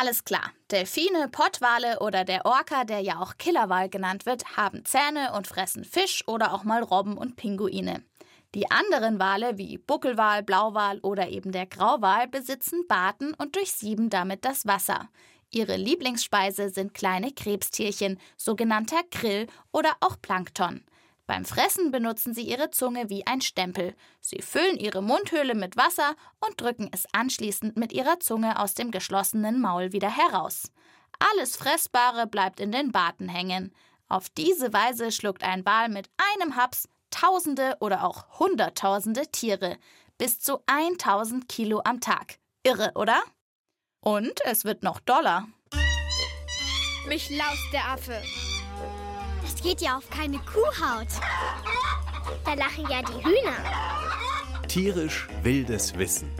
Alles 0.00 0.24
klar. 0.24 0.52
Delfine, 0.70 1.28
Pottwale 1.28 1.98
oder 2.00 2.24
der 2.24 2.46
Orca, 2.46 2.84
der 2.84 3.00
ja 3.00 3.20
auch 3.20 3.36
Killerwal 3.36 3.90
genannt 3.90 4.24
wird, 4.24 4.56
haben 4.56 4.86
Zähne 4.86 5.34
und 5.36 5.46
fressen 5.46 5.84
Fisch 5.84 6.26
oder 6.26 6.54
auch 6.54 6.64
mal 6.64 6.82
Robben 6.82 7.18
und 7.18 7.36
Pinguine. 7.36 8.02
Die 8.54 8.70
anderen 8.70 9.18
Wale 9.18 9.58
wie 9.58 9.76
Buckelwal, 9.76 10.42
Blauwal 10.42 10.98
oder 11.00 11.28
eben 11.28 11.52
der 11.52 11.66
Grauwal 11.66 12.26
besitzen 12.26 12.86
Barten 12.88 13.34
und 13.34 13.54
durchsieben 13.54 14.08
damit 14.08 14.46
das 14.46 14.66
Wasser. 14.66 15.10
Ihre 15.50 15.76
Lieblingsspeise 15.76 16.70
sind 16.70 16.94
kleine 16.94 17.30
Krebstierchen, 17.30 18.18
sogenannter 18.38 19.02
Krill 19.10 19.46
oder 19.72 19.92
auch 20.00 20.16
Plankton. 20.22 20.84
Beim 21.32 21.46
Fressen 21.46 21.90
benutzen 21.90 22.34
sie 22.34 22.42
ihre 22.42 22.70
Zunge 22.72 23.08
wie 23.08 23.26
ein 23.26 23.40
Stempel. 23.40 23.94
Sie 24.20 24.42
füllen 24.42 24.76
ihre 24.76 25.02
Mundhöhle 25.02 25.54
mit 25.54 25.78
Wasser 25.78 26.14
und 26.46 26.60
drücken 26.60 26.90
es 26.92 27.06
anschließend 27.14 27.74
mit 27.74 27.94
ihrer 27.94 28.20
Zunge 28.20 28.60
aus 28.60 28.74
dem 28.74 28.90
geschlossenen 28.90 29.58
Maul 29.58 29.92
wieder 29.92 30.14
heraus. 30.14 30.70
Alles 31.18 31.56
Fressbare 31.56 32.26
bleibt 32.26 32.60
in 32.60 32.70
den 32.70 32.92
Barten 32.92 33.30
hängen. 33.30 33.74
Auf 34.08 34.28
diese 34.28 34.74
Weise 34.74 35.10
schluckt 35.10 35.42
ein 35.42 35.64
Wal 35.64 35.88
mit 35.88 36.10
einem 36.34 36.54
Haps 36.54 36.86
Tausende 37.10 37.78
oder 37.80 38.04
auch 38.04 38.38
Hunderttausende 38.38 39.26
Tiere. 39.28 39.78
Bis 40.18 40.38
zu 40.38 40.62
1000 40.66 41.48
Kilo 41.48 41.80
am 41.82 42.00
Tag. 42.00 42.40
Irre, 42.62 42.92
oder? 42.94 43.22
Und 44.00 44.44
es 44.44 44.66
wird 44.66 44.82
noch 44.82 45.00
doller. 45.00 45.48
Mich 47.08 47.30
laust 47.30 47.72
der 47.72 47.88
Affe. 47.88 48.22
Geht 49.62 49.80
ja 49.80 49.96
auf 49.96 50.10
keine 50.10 50.38
Kuhhaut. 50.38 51.08
Da 52.44 52.54
lachen 52.54 52.88
ja 52.90 53.00
die 53.02 53.24
Hühner. 53.24 53.56
Tierisch 54.66 55.28
wildes 55.42 55.96
Wissen. 55.96 56.30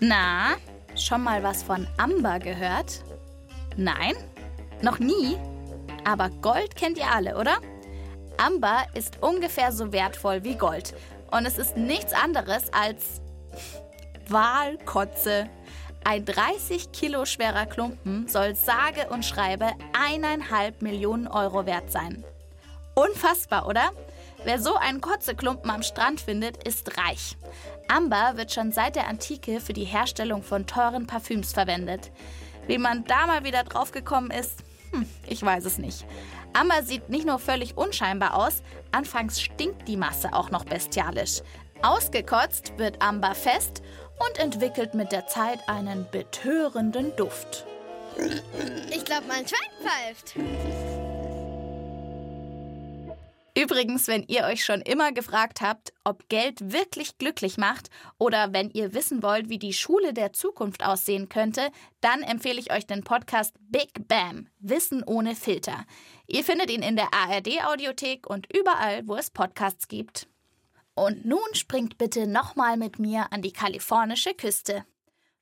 Na, 0.00 0.56
schon 0.96 1.22
mal 1.22 1.42
was 1.42 1.62
von 1.62 1.86
Amber 1.96 2.38
gehört? 2.38 3.02
Nein? 3.76 4.14
Noch 4.82 4.98
nie? 4.98 5.36
Aber 6.04 6.28
Gold 6.28 6.76
kennt 6.76 6.98
ihr 6.98 7.10
alle, 7.10 7.36
oder? 7.36 7.56
Amber 8.36 8.84
ist 8.94 9.22
ungefähr 9.22 9.72
so 9.72 9.92
wertvoll 9.92 10.44
wie 10.44 10.56
Gold. 10.56 10.94
Und 11.30 11.46
es 11.46 11.58
ist 11.58 11.76
nichts 11.76 12.12
anderes 12.12 12.72
als 12.72 13.20
Walkotze. 14.28 15.48
Ein 16.06 16.26
30 16.26 16.92
Kilo 16.92 17.24
schwerer 17.24 17.64
Klumpen 17.64 18.28
soll 18.28 18.54
sage 18.54 19.08
und 19.08 19.24
schreibe 19.24 19.72
eineinhalb 19.98 20.82
Millionen 20.82 21.26
Euro 21.26 21.64
wert 21.64 21.90
sein. 21.90 22.22
Unfassbar, 22.94 23.66
oder? 23.66 23.90
Wer 24.44 24.60
so 24.60 24.76
einen 24.76 25.00
Kotzeklumpen 25.00 25.70
am 25.70 25.82
Strand 25.82 26.20
findet, 26.20 26.62
ist 26.68 26.98
reich. 26.98 27.38
Amber 27.88 28.34
wird 28.36 28.52
schon 28.52 28.70
seit 28.70 28.96
der 28.96 29.08
Antike 29.08 29.60
für 29.60 29.72
die 29.72 29.84
Herstellung 29.84 30.42
von 30.42 30.66
teuren 30.66 31.06
Parfüms 31.06 31.54
verwendet. 31.54 32.10
Wie 32.66 32.76
man 32.76 33.04
da 33.04 33.26
mal 33.26 33.44
wieder 33.44 33.64
drauf 33.64 33.90
gekommen 33.90 34.30
ist, 34.30 34.62
hm, 34.92 35.08
ich 35.26 35.42
weiß 35.42 35.64
es 35.64 35.78
nicht. 35.78 36.04
Amber 36.52 36.82
sieht 36.82 37.08
nicht 37.08 37.26
nur 37.26 37.38
völlig 37.38 37.78
unscheinbar 37.78 38.34
aus, 38.34 38.62
anfangs 38.92 39.40
stinkt 39.40 39.88
die 39.88 39.96
Masse 39.96 40.34
auch 40.34 40.50
noch 40.50 40.64
bestialisch. 40.64 41.40
Ausgekotzt 41.82 42.78
wird 42.78 43.02
Amber 43.02 43.34
fest 43.34 43.82
und 44.18 44.38
entwickelt 44.38 44.94
mit 44.94 45.12
der 45.12 45.26
Zeit 45.26 45.68
einen 45.68 46.06
betörenden 46.10 47.14
Duft. 47.16 47.64
Ich 48.90 49.04
glaube, 49.04 49.24
mein 49.28 49.46
Schwein 49.46 49.70
pfeift. 49.82 50.34
Übrigens, 53.56 54.08
wenn 54.08 54.24
ihr 54.24 54.44
euch 54.44 54.64
schon 54.64 54.80
immer 54.80 55.12
gefragt 55.12 55.60
habt, 55.60 55.92
ob 56.02 56.28
Geld 56.28 56.72
wirklich 56.72 57.18
glücklich 57.18 57.56
macht 57.56 57.88
oder 58.18 58.52
wenn 58.52 58.68
ihr 58.70 58.94
wissen 58.94 59.22
wollt, 59.22 59.48
wie 59.48 59.60
die 59.60 59.72
Schule 59.72 60.12
der 60.12 60.32
Zukunft 60.32 60.84
aussehen 60.84 61.28
könnte, 61.28 61.68
dann 62.00 62.22
empfehle 62.22 62.58
ich 62.58 62.72
euch 62.72 62.84
den 62.84 63.04
Podcast 63.04 63.54
Big 63.60 64.08
Bam, 64.08 64.48
Wissen 64.58 65.04
ohne 65.04 65.36
Filter. 65.36 65.84
Ihr 66.26 66.42
findet 66.42 66.68
ihn 66.68 66.82
in 66.82 66.96
der 66.96 67.14
ARD 67.14 67.64
Audiothek 67.64 68.28
und 68.28 68.52
überall, 68.52 69.06
wo 69.06 69.14
es 69.14 69.30
Podcasts 69.30 69.86
gibt. 69.86 70.26
Und 70.94 71.24
nun 71.24 71.54
springt 71.54 71.98
bitte 71.98 72.26
nochmal 72.26 72.76
mit 72.76 72.98
mir 72.98 73.32
an 73.32 73.42
die 73.42 73.52
kalifornische 73.52 74.34
Küste. 74.34 74.84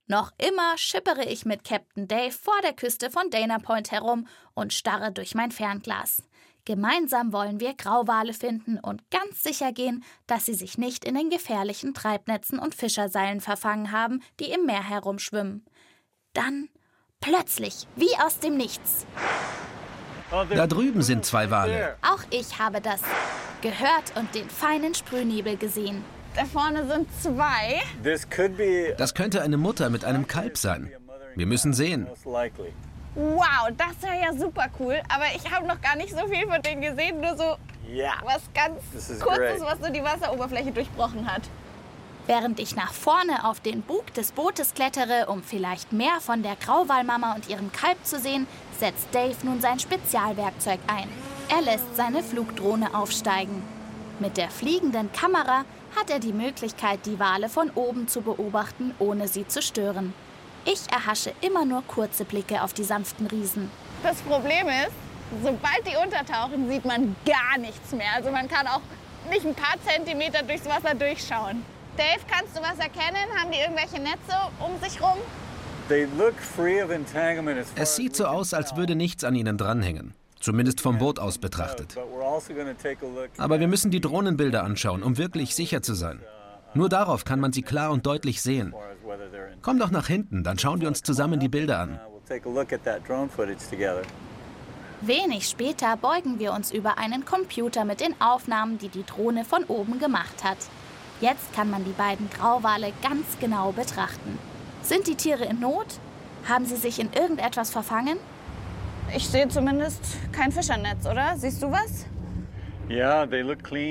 Noch 0.06 0.32
immer 0.38 0.76
schippere 0.76 1.24
ich 1.24 1.44
mit 1.44 1.64
Captain 1.64 2.08
Dave 2.08 2.32
vor 2.32 2.60
der 2.62 2.72
Küste 2.72 3.10
von 3.10 3.30
Dana 3.30 3.58
Point 3.58 3.90
herum 3.92 4.26
und 4.54 4.72
starre 4.72 5.12
durch 5.12 5.34
mein 5.34 5.52
Fernglas. 5.52 6.22
Gemeinsam 6.64 7.32
wollen 7.32 7.60
wir 7.60 7.74
Grauwale 7.74 8.34
finden 8.34 8.78
und 8.78 9.10
ganz 9.10 9.42
sicher 9.42 9.72
gehen, 9.72 10.04
dass 10.26 10.46
sie 10.46 10.54
sich 10.54 10.78
nicht 10.78 11.04
in 11.04 11.16
den 11.16 11.28
gefährlichen 11.28 11.92
Treibnetzen 11.92 12.58
und 12.58 12.74
Fischerseilen 12.74 13.40
verfangen 13.40 13.90
haben, 13.90 14.22
die 14.38 14.50
im 14.50 14.64
Meer 14.66 14.88
herumschwimmen. 14.88 15.64
Dann 16.34 16.68
plötzlich, 17.20 17.88
wie 17.96 18.14
aus 18.24 18.38
dem 18.38 18.56
Nichts. 18.56 19.06
Da 20.54 20.66
drüben 20.66 21.02
sind 21.02 21.24
zwei 21.26 21.50
Wale. 21.50 21.96
Auch 22.02 22.22
ich 22.30 22.58
habe 22.58 22.80
das 22.80 23.00
gehört 23.60 24.16
und 24.16 24.34
den 24.34 24.48
feinen 24.48 24.94
Sprühnebel 24.94 25.56
gesehen. 25.56 26.04
Da 26.34 26.46
vorne 26.46 26.86
sind 26.86 27.06
zwei. 27.20 27.82
Das 28.96 29.14
könnte 29.14 29.42
eine 29.42 29.58
Mutter 29.58 29.90
mit 29.90 30.04
einem 30.04 30.26
Kalb 30.26 30.56
sein. 30.56 30.90
Wir 31.34 31.46
müssen 31.46 31.74
sehen. 31.74 32.08
Wow, 33.14 33.68
das 33.76 34.02
wäre 34.02 34.20
ja 34.22 34.32
super 34.32 34.68
cool. 34.80 35.00
Aber 35.08 35.24
ich 35.36 35.50
habe 35.50 35.66
noch 35.66 35.80
gar 35.82 35.96
nicht 35.96 36.10
so 36.10 36.26
viel 36.26 36.46
von 36.48 36.62
denen 36.62 36.80
gesehen. 36.80 37.20
Nur 37.20 37.36
so 37.36 37.56
was 38.24 38.40
ganz 38.54 38.80
Kurzes, 39.20 39.60
was 39.60 39.78
so 39.80 39.92
die 39.92 40.02
Wasseroberfläche 40.02 40.72
durchbrochen 40.72 41.30
hat. 41.30 41.42
Während 42.26 42.60
ich 42.60 42.76
nach 42.76 42.92
vorne 42.92 43.48
auf 43.48 43.58
den 43.58 43.82
Bug 43.82 44.14
des 44.14 44.30
Bootes 44.30 44.74
klettere, 44.74 45.26
um 45.26 45.42
vielleicht 45.42 45.92
mehr 45.92 46.20
von 46.20 46.44
der 46.44 46.54
Grauwalmama 46.54 47.34
und 47.34 47.48
ihrem 47.48 47.72
Kalb 47.72 47.98
zu 48.04 48.18
sehen, 48.20 48.46
setzt 48.78 49.08
Dave 49.12 49.36
nun 49.42 49.60
sein 49.60 49.80
Spezialwerkzeug 49.80 50.78
ein. 50.86 51.08
Er 51.48 51.62
lässt 51.62 51.96
seine 51.96 52.22
Flugdrohne 52.22 52.94
aufsteigen. 52.94 53.62
Mit 54.20 54.36
der 54.36 54.50
fliegenden 54.50 55.10
Kamera 55.12 55.64
hat 55.96 56.10
er 56.10 56.20
die 56.20 56.32
Möglichkeit, 56.32 57.00
die 57.06 57.18
Wale 57.18 57.48
von 57.48 57.70
oben 57.70 58.06
zu 58.06 58.22
beobachten, 58.22 58.94
ohne 59.00 59.26
sie 59.26 59.48
zu 59.48 59.60
stören. 59.60 60.14
Ich 60.64 60.80
erhasche 60.92 61.32
immer 61.40 61.64
nur 61.64 61.82
kurze 61.82 62.24
Blicke 62.24 62.62
auf 62.62 62.72
die 62.72 62.84
sanften 62.84 63.26
Riesen. 63.26 63.68
Das 64.04 64.18
Problem 64.22 64.68
ist, 64.68 64.92
sobald 65.42 65.84
die 65.84 65.96
untertauchen, 65.96 66.68
sieht 66.68 66.84
man 66.84 67.16
gar 67.26 67.58
nichts 67.58 67.90
mehr. 67.90 68.12
Also 68.14 68.30
man 68.30 68.46
kann 68.48 68.68
auch 68.68 68.80
nicht 69.28 69.44
ein 69.44 69.56
paar 69.56 69.74
Zentimeter 69.84 70.44
durchs 70.44 70.66
Wasser 70.66 70.94
durchschauen. 70.94 71.64
Dave, 71.96 72.24
kannst 72.26 72.56
du 72.56 72.62
was 72.62 72.78
erkennen? 72.78 73.28
Haben 73.36 73.50
die 73.50 73.58
irgendwelche 73.58 74.00
Netze 74.00 74.34
um 74.60 74.80
sich 74.82 75.00
rum? 75.00 75.18
Es 77.74 77.96
sieht 77.96 78.16
so 78.16 78.24
aus, 78.26 78.54
als 78.54 78.76
würde 78.76 78.94
nichts 78.94 79.24
an 79.24 79.34
ihnen 79.34 79.58
dranhängen. 79.58 80.14
Zumindest 80.40 80.80
vom 80.80 80.98
Boot 80.98 81.18
aus 81.18 81.38
betrachtet. 81.38 81.96
Aber 83.36 83.60
wir 83.60 83.68
müssen 83.68 83.90
die 83.90 84.00
Drohnenbilder 84.00 84.64
anschauen, 84.64 85.02
um 85.02 85.18
wirklich 85.18 85.54
sicher 85.54 85.82
zu 85.82 85.94
sein. 85.94 86.20
Nur 86.74 86.88
darauf 86.88 87.24
kann 87.24 87.40
man 87.40 87.52
sie 87.52 87.62
klar 87.62 87.92
und 87.92 88.06
deutlich 88.06 88.40
sehen. 88.40 88.74
Komm 89.60 89.78
doch 89.78 89.90
nach 89.90 90.06
hinten, 90.06 90.42
dann 90.42 90.58
schauen 90.58 90.80
wir 90.80 90.88
uns 90.88 91.02
zusammen 91.02 91.38
die 91.38 91.48
Bilder 91.48 91.78
an. 91.78 92.00
Wenig 95.02 95.48
später 95.48 95.96
beugen 95.96 96.38
wir 96.38 96.52
uns 96.52 96.72
über 96.72 96.96
einen 96.96 97.24
Computer 97.24 97.84
mit 97.84 98.00
den 98.00 98.18
Aufnahmen, 98.20 98.78
die 98.78 98.88
die 98.88 99.04
Drohne 99.04 99.44
von 99.44 99.64
oben 99.64 99.98
gemacht 99.98 100.42
hat. 100.42 100.58
Jetzt 101.22 101.54
kann 101.54 101.70
man 101.70 101.84
die 101.84 101.92
beiden 101.92 102.28
Grauwale 102.30 102.92
ganz 103.00 103.38
genau 103.40 103.70
betrachten. 103.70 104.40
Sind 104.82 105.06
die 105.06 105.14
Tiere 105.14 105.44
in 105.44 105.60
Not? 105.60 105.86
Haben 106.48 106.66
sie 106.66 106.74
sich 106.74 106.98
in 106.98 107.12
irgendetwas 107.12 107.70
verfangen? 107.70 108.18
Ich 109.14 109.28
sehe 109.28 109.46
zumindest 109.46 110.00
kein 110.32 110.50
Fischernetz, 110.50 111.06
oder? 111.06 111.36
Siehst 111.36 111.62
du 111.62 111.70
was? 111.70 112.06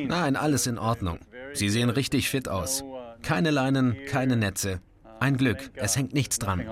Nein, 0.10 0.36
alles 0.36 0.68
in 0.68 0.78
Ordnung. 0.78 1.20
Sie 1.54 1.70
sehen 1.70 1.90
richtig 1.90 2.30
fit 2.30 2.50
aus. 2.50 2.84
Keine 3.22 3.50
Leinen, 3.50 3.96
keine 4.10 4.36
Netze. 4.36 4.82
Ein 5.22 5.38
Glück, 5.38 5.72
es 5.76 5.96
hängt 5.96 6.14
nichts 6.14 6.38
dran. 6.38 6.66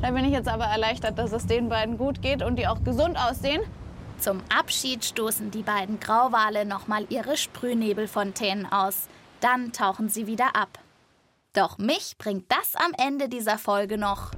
Da 0.00 0.10
bin 0.12 0.24
ich 0.24 0.32
jetzt 0.32 0.48
aber 0.48 0.64
erleichtert, 0.64 1.18
dass 1.18 1.32
es 1.32 1.46
den 1.46 1.68
beiden 1.68 1.98
gut 1.98 2.22
geht 2.22 2.42
und 2.42 2.56
die 2.56 2.66
auch 2.66 2.82
gesund 2.82 3.18
aussehen. 3.18 3.60
Zum 4.24 4.42
Abschied 4.48 5.04
stoßen 5.04 5.50
die 5.50 5.62
beiden 5.62 6.00
Grauwale 6.00 6.64
nochmal 6.64 7.04
ihre 7.10 7.36
Sprühnebelfontänen 7.36 8.64
aus. 8.64 9.08
Dann 9.40 9.70
tauchen 9.74 10.08
sie 10.08 10.26
wieder 10.26 10.56
ab. 10.56 10.78
Doch 11.52 11.76
mich 11.76 12.16
bringt 12.16 12.50
das 12.50 12.74
am 12.74 12.92
Ende 12.96 13.28
dieser 13.28 13.58
Folge 13.58 13.98
noch 13.98 14.30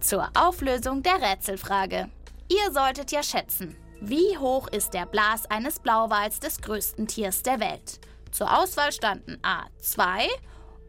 zur 0.00 0.28
Auflösung 0.34 1.04
der 1.04 1.22
Rätselfrage. 1.22 2.10
Ihr 2.48 2.72
solltet 2.72 3.12
ja 3.12 3.22
schätzen, 3.22 3.76
wie 4.00 4.36
hoch 4.36 4.66
ist 4.66 4.94
der 4.94 5.06
Blas 5.06 5.48
eines 5.48 5.78
Blauwals 5.78 6.40
des 6.40 6.60
größten 6.60 7.06
Tiers 7.06 7.44
der 7.44 7.60
Welt? 7.60 8.00
Zur 8.32 8.52
Auswahl 8.52 8.90
standen 8.90 9.38
A 9.44 9.66
2 9.78 10.26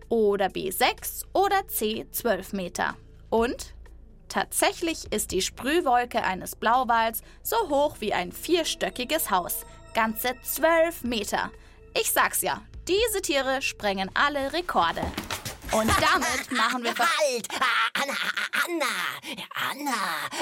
oder 0.10 0.50
B 0.50 0.72
6 0.72 1.28
oder 1.34 1.68
C 1.68 2.08
12 2.10 2.54
Meter. 2.54 2.96
Und 3.30 3.73
Tatsächlich 4.34 5.13
ist 5.13 5.30
die 5.30 5.43
Sprühwolke 5.43 6.24
eines 6.24 6.56
Blauwals 6.56 7.22
so 7.43 7.69
hoch 7.69 7.98
wie 8.00 8.13
ein 8.13 8.32
vierstöckiges 8.32 9.30
Haus. 9.30 9.63
Ganze 9.93 10.34
zwölf 10.41 11.04
Meter. 11.04 11.52
Ich 11.93 12.12
sag's 12.12 12.41
ja, 12.41 12.63
diese 12.88 13.22
Tiere 13.22 13.62
sprengen 13.62 14.10
alle 14.15 14.52
Rekorde. 14.52 15.04
Und 15.74 15.90
damit 15.90 16.52
machen 16.52 16.84
wir... 16.84 16.94
Halt! 16.98 17.48
Ah, 17.60 18.02
Anna, 18.02 18.14
Anna, 18.66 19.72
Anna. 19.72 19.94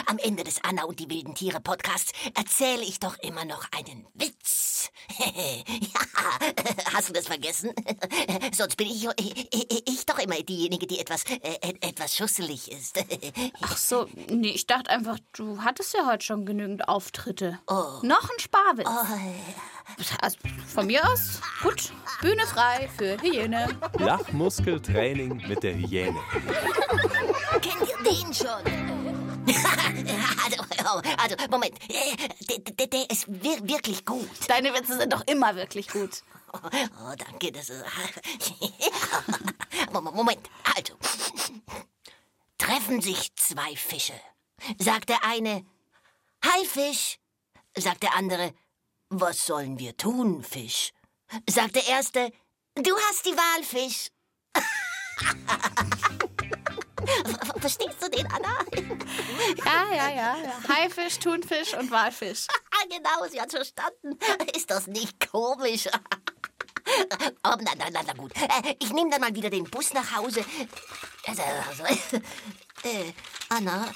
Am 0.07 0.17
Ende 0.17 0.43
des 0.43 0.61
Anna 0.63 0.83
und 0.83 0.99
die 0.99 1.09
wilden 1.09 1.35
Tiere 1.35 1.61
Podcasts 1.61 2.11
erzähle 2.35 2.83
ich 2.83 2.99
doch 2.99 3.17
immer 3.19 3.45
noch 3.45 3.65
einen 3.71 4.05
Witz. 4.13 4.89
ja, 5.19 6.01
hast 6.93 7.09
du 7.09 7.13
das 7.13 7.27
vergessen? 7.27 7.71
Sonst 8.53 8.75
bin 8.75 8.87
ich, 8.87 9.07
ich, 9.17 9.89
ich 9.89 10.05
doch 10.05 10.19
immer 10.19 10.35
diejenige, 10.35 10.87
die 10.87 10.99
etwas, 10.99 11.23
äh, 11.25 11.73
etwas 11.81 12.15
schusselig 12.15 12.71
ist. 12.71 13.03
Ach 13.61 13.77
so, 13.77 14.07
nee, 14.29 14.49
ich 14.49 14.67
dachte 14.67 14.89
einfach, 14.89 15.17
du 15.33 15.61
hattest 15.61 15.93
ja 15.93 16.07
heute 16.07 16.25
schon 16.25 16.45
genügend 16.45 16.87
Auftritte. 16.87 17.59
Noch 17.67 18.29
ein 18.29 18.39
Sparwitz. 18.39 18.87
Also, 18.87 19.13
von 20.67 20.87
mir 20.87 21.07
aus, 21.07 21.39
gut, 21.61 21.91
Bühne 22.21 22.45
frei 22.47 22.89
für 22.97 23.17
Hyäne. 23.21 23.67
Lachmuskeltraining 23.99 25.47
mit 25.47 25.63
der 25.63 25.75
Hyäne. 25.75 26.19
Kennt 27.61 27.89
ihr 27.89 27.97
den 28.03 28.33
schon? 28.33 28.91
also, 30.45 31.01
also, 31.17 31.35
Moment. 31.49 31.73
Äh, 31.89 32.15
Der, 32.47 32.59
der, 32.59 32.87
der 32.87 33.09
ist 33.09 33.25
wir, 33.27 33.67
wirklich 33.67 34.05
gut. 34.05 34.29
Deine 34.47 34.73
Witze 34.73 34.97
sind 34.97 35.13
doch 35.13 35.25
immer 35.27 35.55
wirklich 35.55 35.87
gut. 35.87 36.23
Oh, 36.53 37.13
danke. 37.17 37.51
Das 37.51 37.69
ist 37.69 37.83
Moment, 39.93 40.15
Moment, 40.15 40.49
also. 40.75 40.93
Treffen 42.57 43.01
sich 43.01 43.33
zwei 43.35 43.75
Fische. 43.75 44.13
Sagt 44.77 45.09
der 45.09 45.23
eine, 45.23 45.65
Hi 46.43 46.65
Fisch. 46.65 47.17
Sagt 47.75 48.03
der 48.03 48.15
andere, 48.15 48.53
was 49.11 49.45
sollen 49.45 49.77
wir 49.77 49.95
tun, 49.97 50.43
Fisch? 50.43 50.91
Sagt 51.49 51.75
der 51.75 51.87
erste, 51.87 52.31
du 52.75 52.95
hast 53.09 53.25
die 53.25 53.35
Wahl, 53.35 53.63
Fisch. 53.63 54.07
Ver- 57.25 57.59
Verstehst 57.61 58.01
du 58.01 58.09
den, 58.09 58.25
Anna? 58.31 58.55
Ja, 59.65 59.95
ja, 59.95 60.09
ja. 60.09 60.37
ja. 60.37 60.53
Haifisch, 60.67 61.19
Thunfisch 61.19 61.73
und 61.73 61.91
Walfisch. 61.91 62.47
Ah, 62.73 62.85
genau, 62.89 63.29
sie 63.29 63.39
hat 63.39 63.51
verstanden. 63.51 64.17
Ist 64.55 64.71
das 64.71 64.87
nicht 64.87 65.29
komisch? 65.29 65.87
Oh, 67.43 67.55
na, 67.61 67.71
na, 67.77 67.89
na, 67.91 68.01
na 68.05 68.13
gut. 68.13 68.33
Äh, 68.35 68.75
Ich 68.79 68.91
nehme 68.91 69.09
dann 69.11 69.21
mal 69.21 69.33
wieder 69.35 69.49
den 69.51 69.63
Bus 69.65 69.93
nach 69.93 70.15
Hause. 70.15 70.43
Also, 71.27 71.41
also, 71.43 71.83
äh, 72.83 73.13
Anna, 73.49 73.87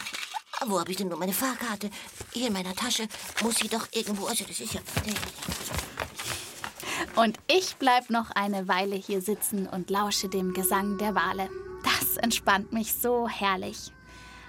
wo 0.68 0.80
habe 0.80 0.92
ich 0.92 0.98
denn 0.98 1.08
nur 1.08 1.18
meine 1.18 1.34
Fahrkarte? 1.34 1.90
Hier 2.32 2.48
in 2.48 2.54
meiner 2.54 2.76
Tasche. 2.76 3.08
Muss 3.44 3.58
sie 3.58 3.68
doch 3.68 3.88
irgendwo. 3.92 4.26
Also, 4.26 4.46
das 4.46 4.60
ist 4.60 4.74
ja. 4.74 4.82
Und 7.16 7.38
ich 7.48 7.76
bleib 7.78 8.10
noch 8.10 8.32
eine 8.32 8.68
Weile 8.68 8.96
hier 8.96 9.22
sitzen 9.22 9.68
und 9.68 9.90
lausche 9.90 10.28
dem 10.28 10.54
Gesang 10.54 10.98
der 10.98 11.16
Wale. 11.16 11.50
Das 11.84 12.18
entspannt 12.18 12.74
mich 12.74 12.94
so 12.94 13.28
herrlich. 13.28 13.92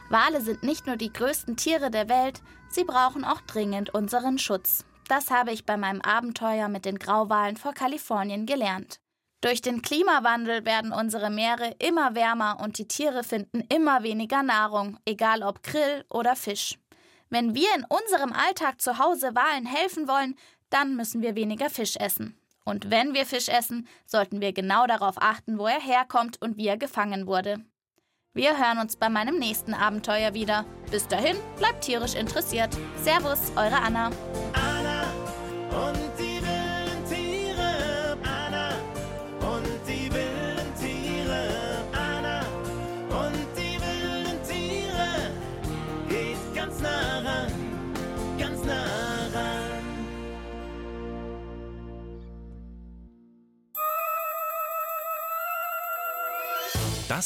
Wale 0.09 0.40
sind 0.40 0.62
nicht 0.62 0.87
nur 0.87 0.96
die 0.96 1.12
größten 1.12 1.57
Tiere 1.57 1.90
der 1.90 2.09
Welt, 2.09 2.40
sie 2.68 2.85
brauchen 2.85 3.24
auch 3.24 3.40
dringend 3.40 3.92
unseren 3.92 4.38
Schutz. 4.38 4.85
Das 5.09 5.31
habe 5.31 5.52
ich 5.52 5.66
bei 5.66 5.76
meinem 5.76 6.00
Abenteuer 6.00 6.68
mit 6.68 6.85
den 6.85 6.98
Grauwalen 6.98 7.57
vor 7.57 7.72
Kalifornien 7.72 8.46
gelernt. 8.46 9.00
Durch 9.40 9.61
den 9.61 9.83
Klimawandel 9.83 10.64
werden 10.64 10.92
unsere 10.92 11.31
Meere 11.31 11.75
immer 11.79 12.14
wärmer 12.14 12.59
und 12.62 12.79
die 12.79 12.88
Tiere 12.88 13.22
finden 13.22 13.61
immer 13.68 14.03
weniger 14.03 14.42
Nahrung, 14.42 14.99
egal 15.05 15.42
ob 15.42 15.62
Grill 15.62 16.05
oder 16.09 16.35
Fisch. 16.37 16.79
Wenn 17.29 17.55
wir 17.55 17.68
in 17.77 17.85
unserem 17.85 18.33
Alltag 18.33 18.81
zu 18.81 18.99
Hause 18.99 19.35
Walen 19.35 19.66
helfen 19.66 20.09
wollen, 20.09 20.37
dann 20.70 20.96
müssen 20.96 21.22
wir 21.22 21.35
weniger 21.35 21.70
Fisch 21.70 21.96
essen. 21.96 22.38
Und 22.64 22.90
wenn 22.90 23.14
wir 23.14 23.27
Fisch 23.27 23.49
essen, 23.49 23.87
sollten 24.07 24.40
wir 24.40 24.53
genau 24.53 24.87
darauf 24.87 25.16
achten, 25.18 25.59
wo 25.59 25.66
er 25.66 25.81
herkommt 25.81 26.40
und 26.42 26.57
wie 26.57 26.66
er 26.66 26.77
gefangen 26.77 27.27
wurde. 27.27 27.59
Wir 28.35 28.59
hören 28.59 28.79
uns 28.79 28.96
bei 28.96 29.09
meinem 29.09 29.38
nächsten 29.38 29.72
Abenteuer 29.72 30.35
wieder. 30.35 30.66
Bis 30.90 31.07
dahin, 31.09 31.37
bleibt 31.57 31.85
tierisch 31.85 32.14
interessiert. 32.14 32.77
Servus, 33.03 33.53
eure 33.57 33.77
Anna. 33.77 34.11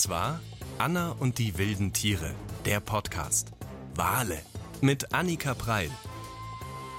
Das 0.01 0.09
war 0.09 0.41
Anna 0.79 1.11
und 1.11 1.37
die 1.37 1.59
wilden 1.59 1.93
Tiere, 1.93 2.35
der 2.65 2.81
Podcast. 2.81 3.53
Wale 3.95 4.41
mit 4.81 5.13
Annika 5.13 5.53
Preil. 5.53 5.91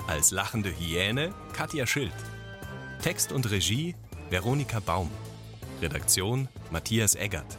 Als 0.05 0.29
lachende 0.29 0.69
Hyäne 0.69 1.33
Katja 1.51 1.87
Schild. 1.87 2.13
Text 3.01 3.31
und 3.31 3.49
Regie 3.49 3.95
Veronika 4.29 4.79
Baum. 4.81 5.09
Redaktion 5.81 6.47
Matthias 6.69 7.15
Eggert. 7.15 7.57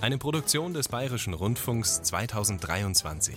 Eine 0.00 0.16
Produktion 0.16 0.72
des 0.72 0.88
Bayerischen 0.88 1.34
Rundfunks 1.34 2.00
2023. 2.04 3.36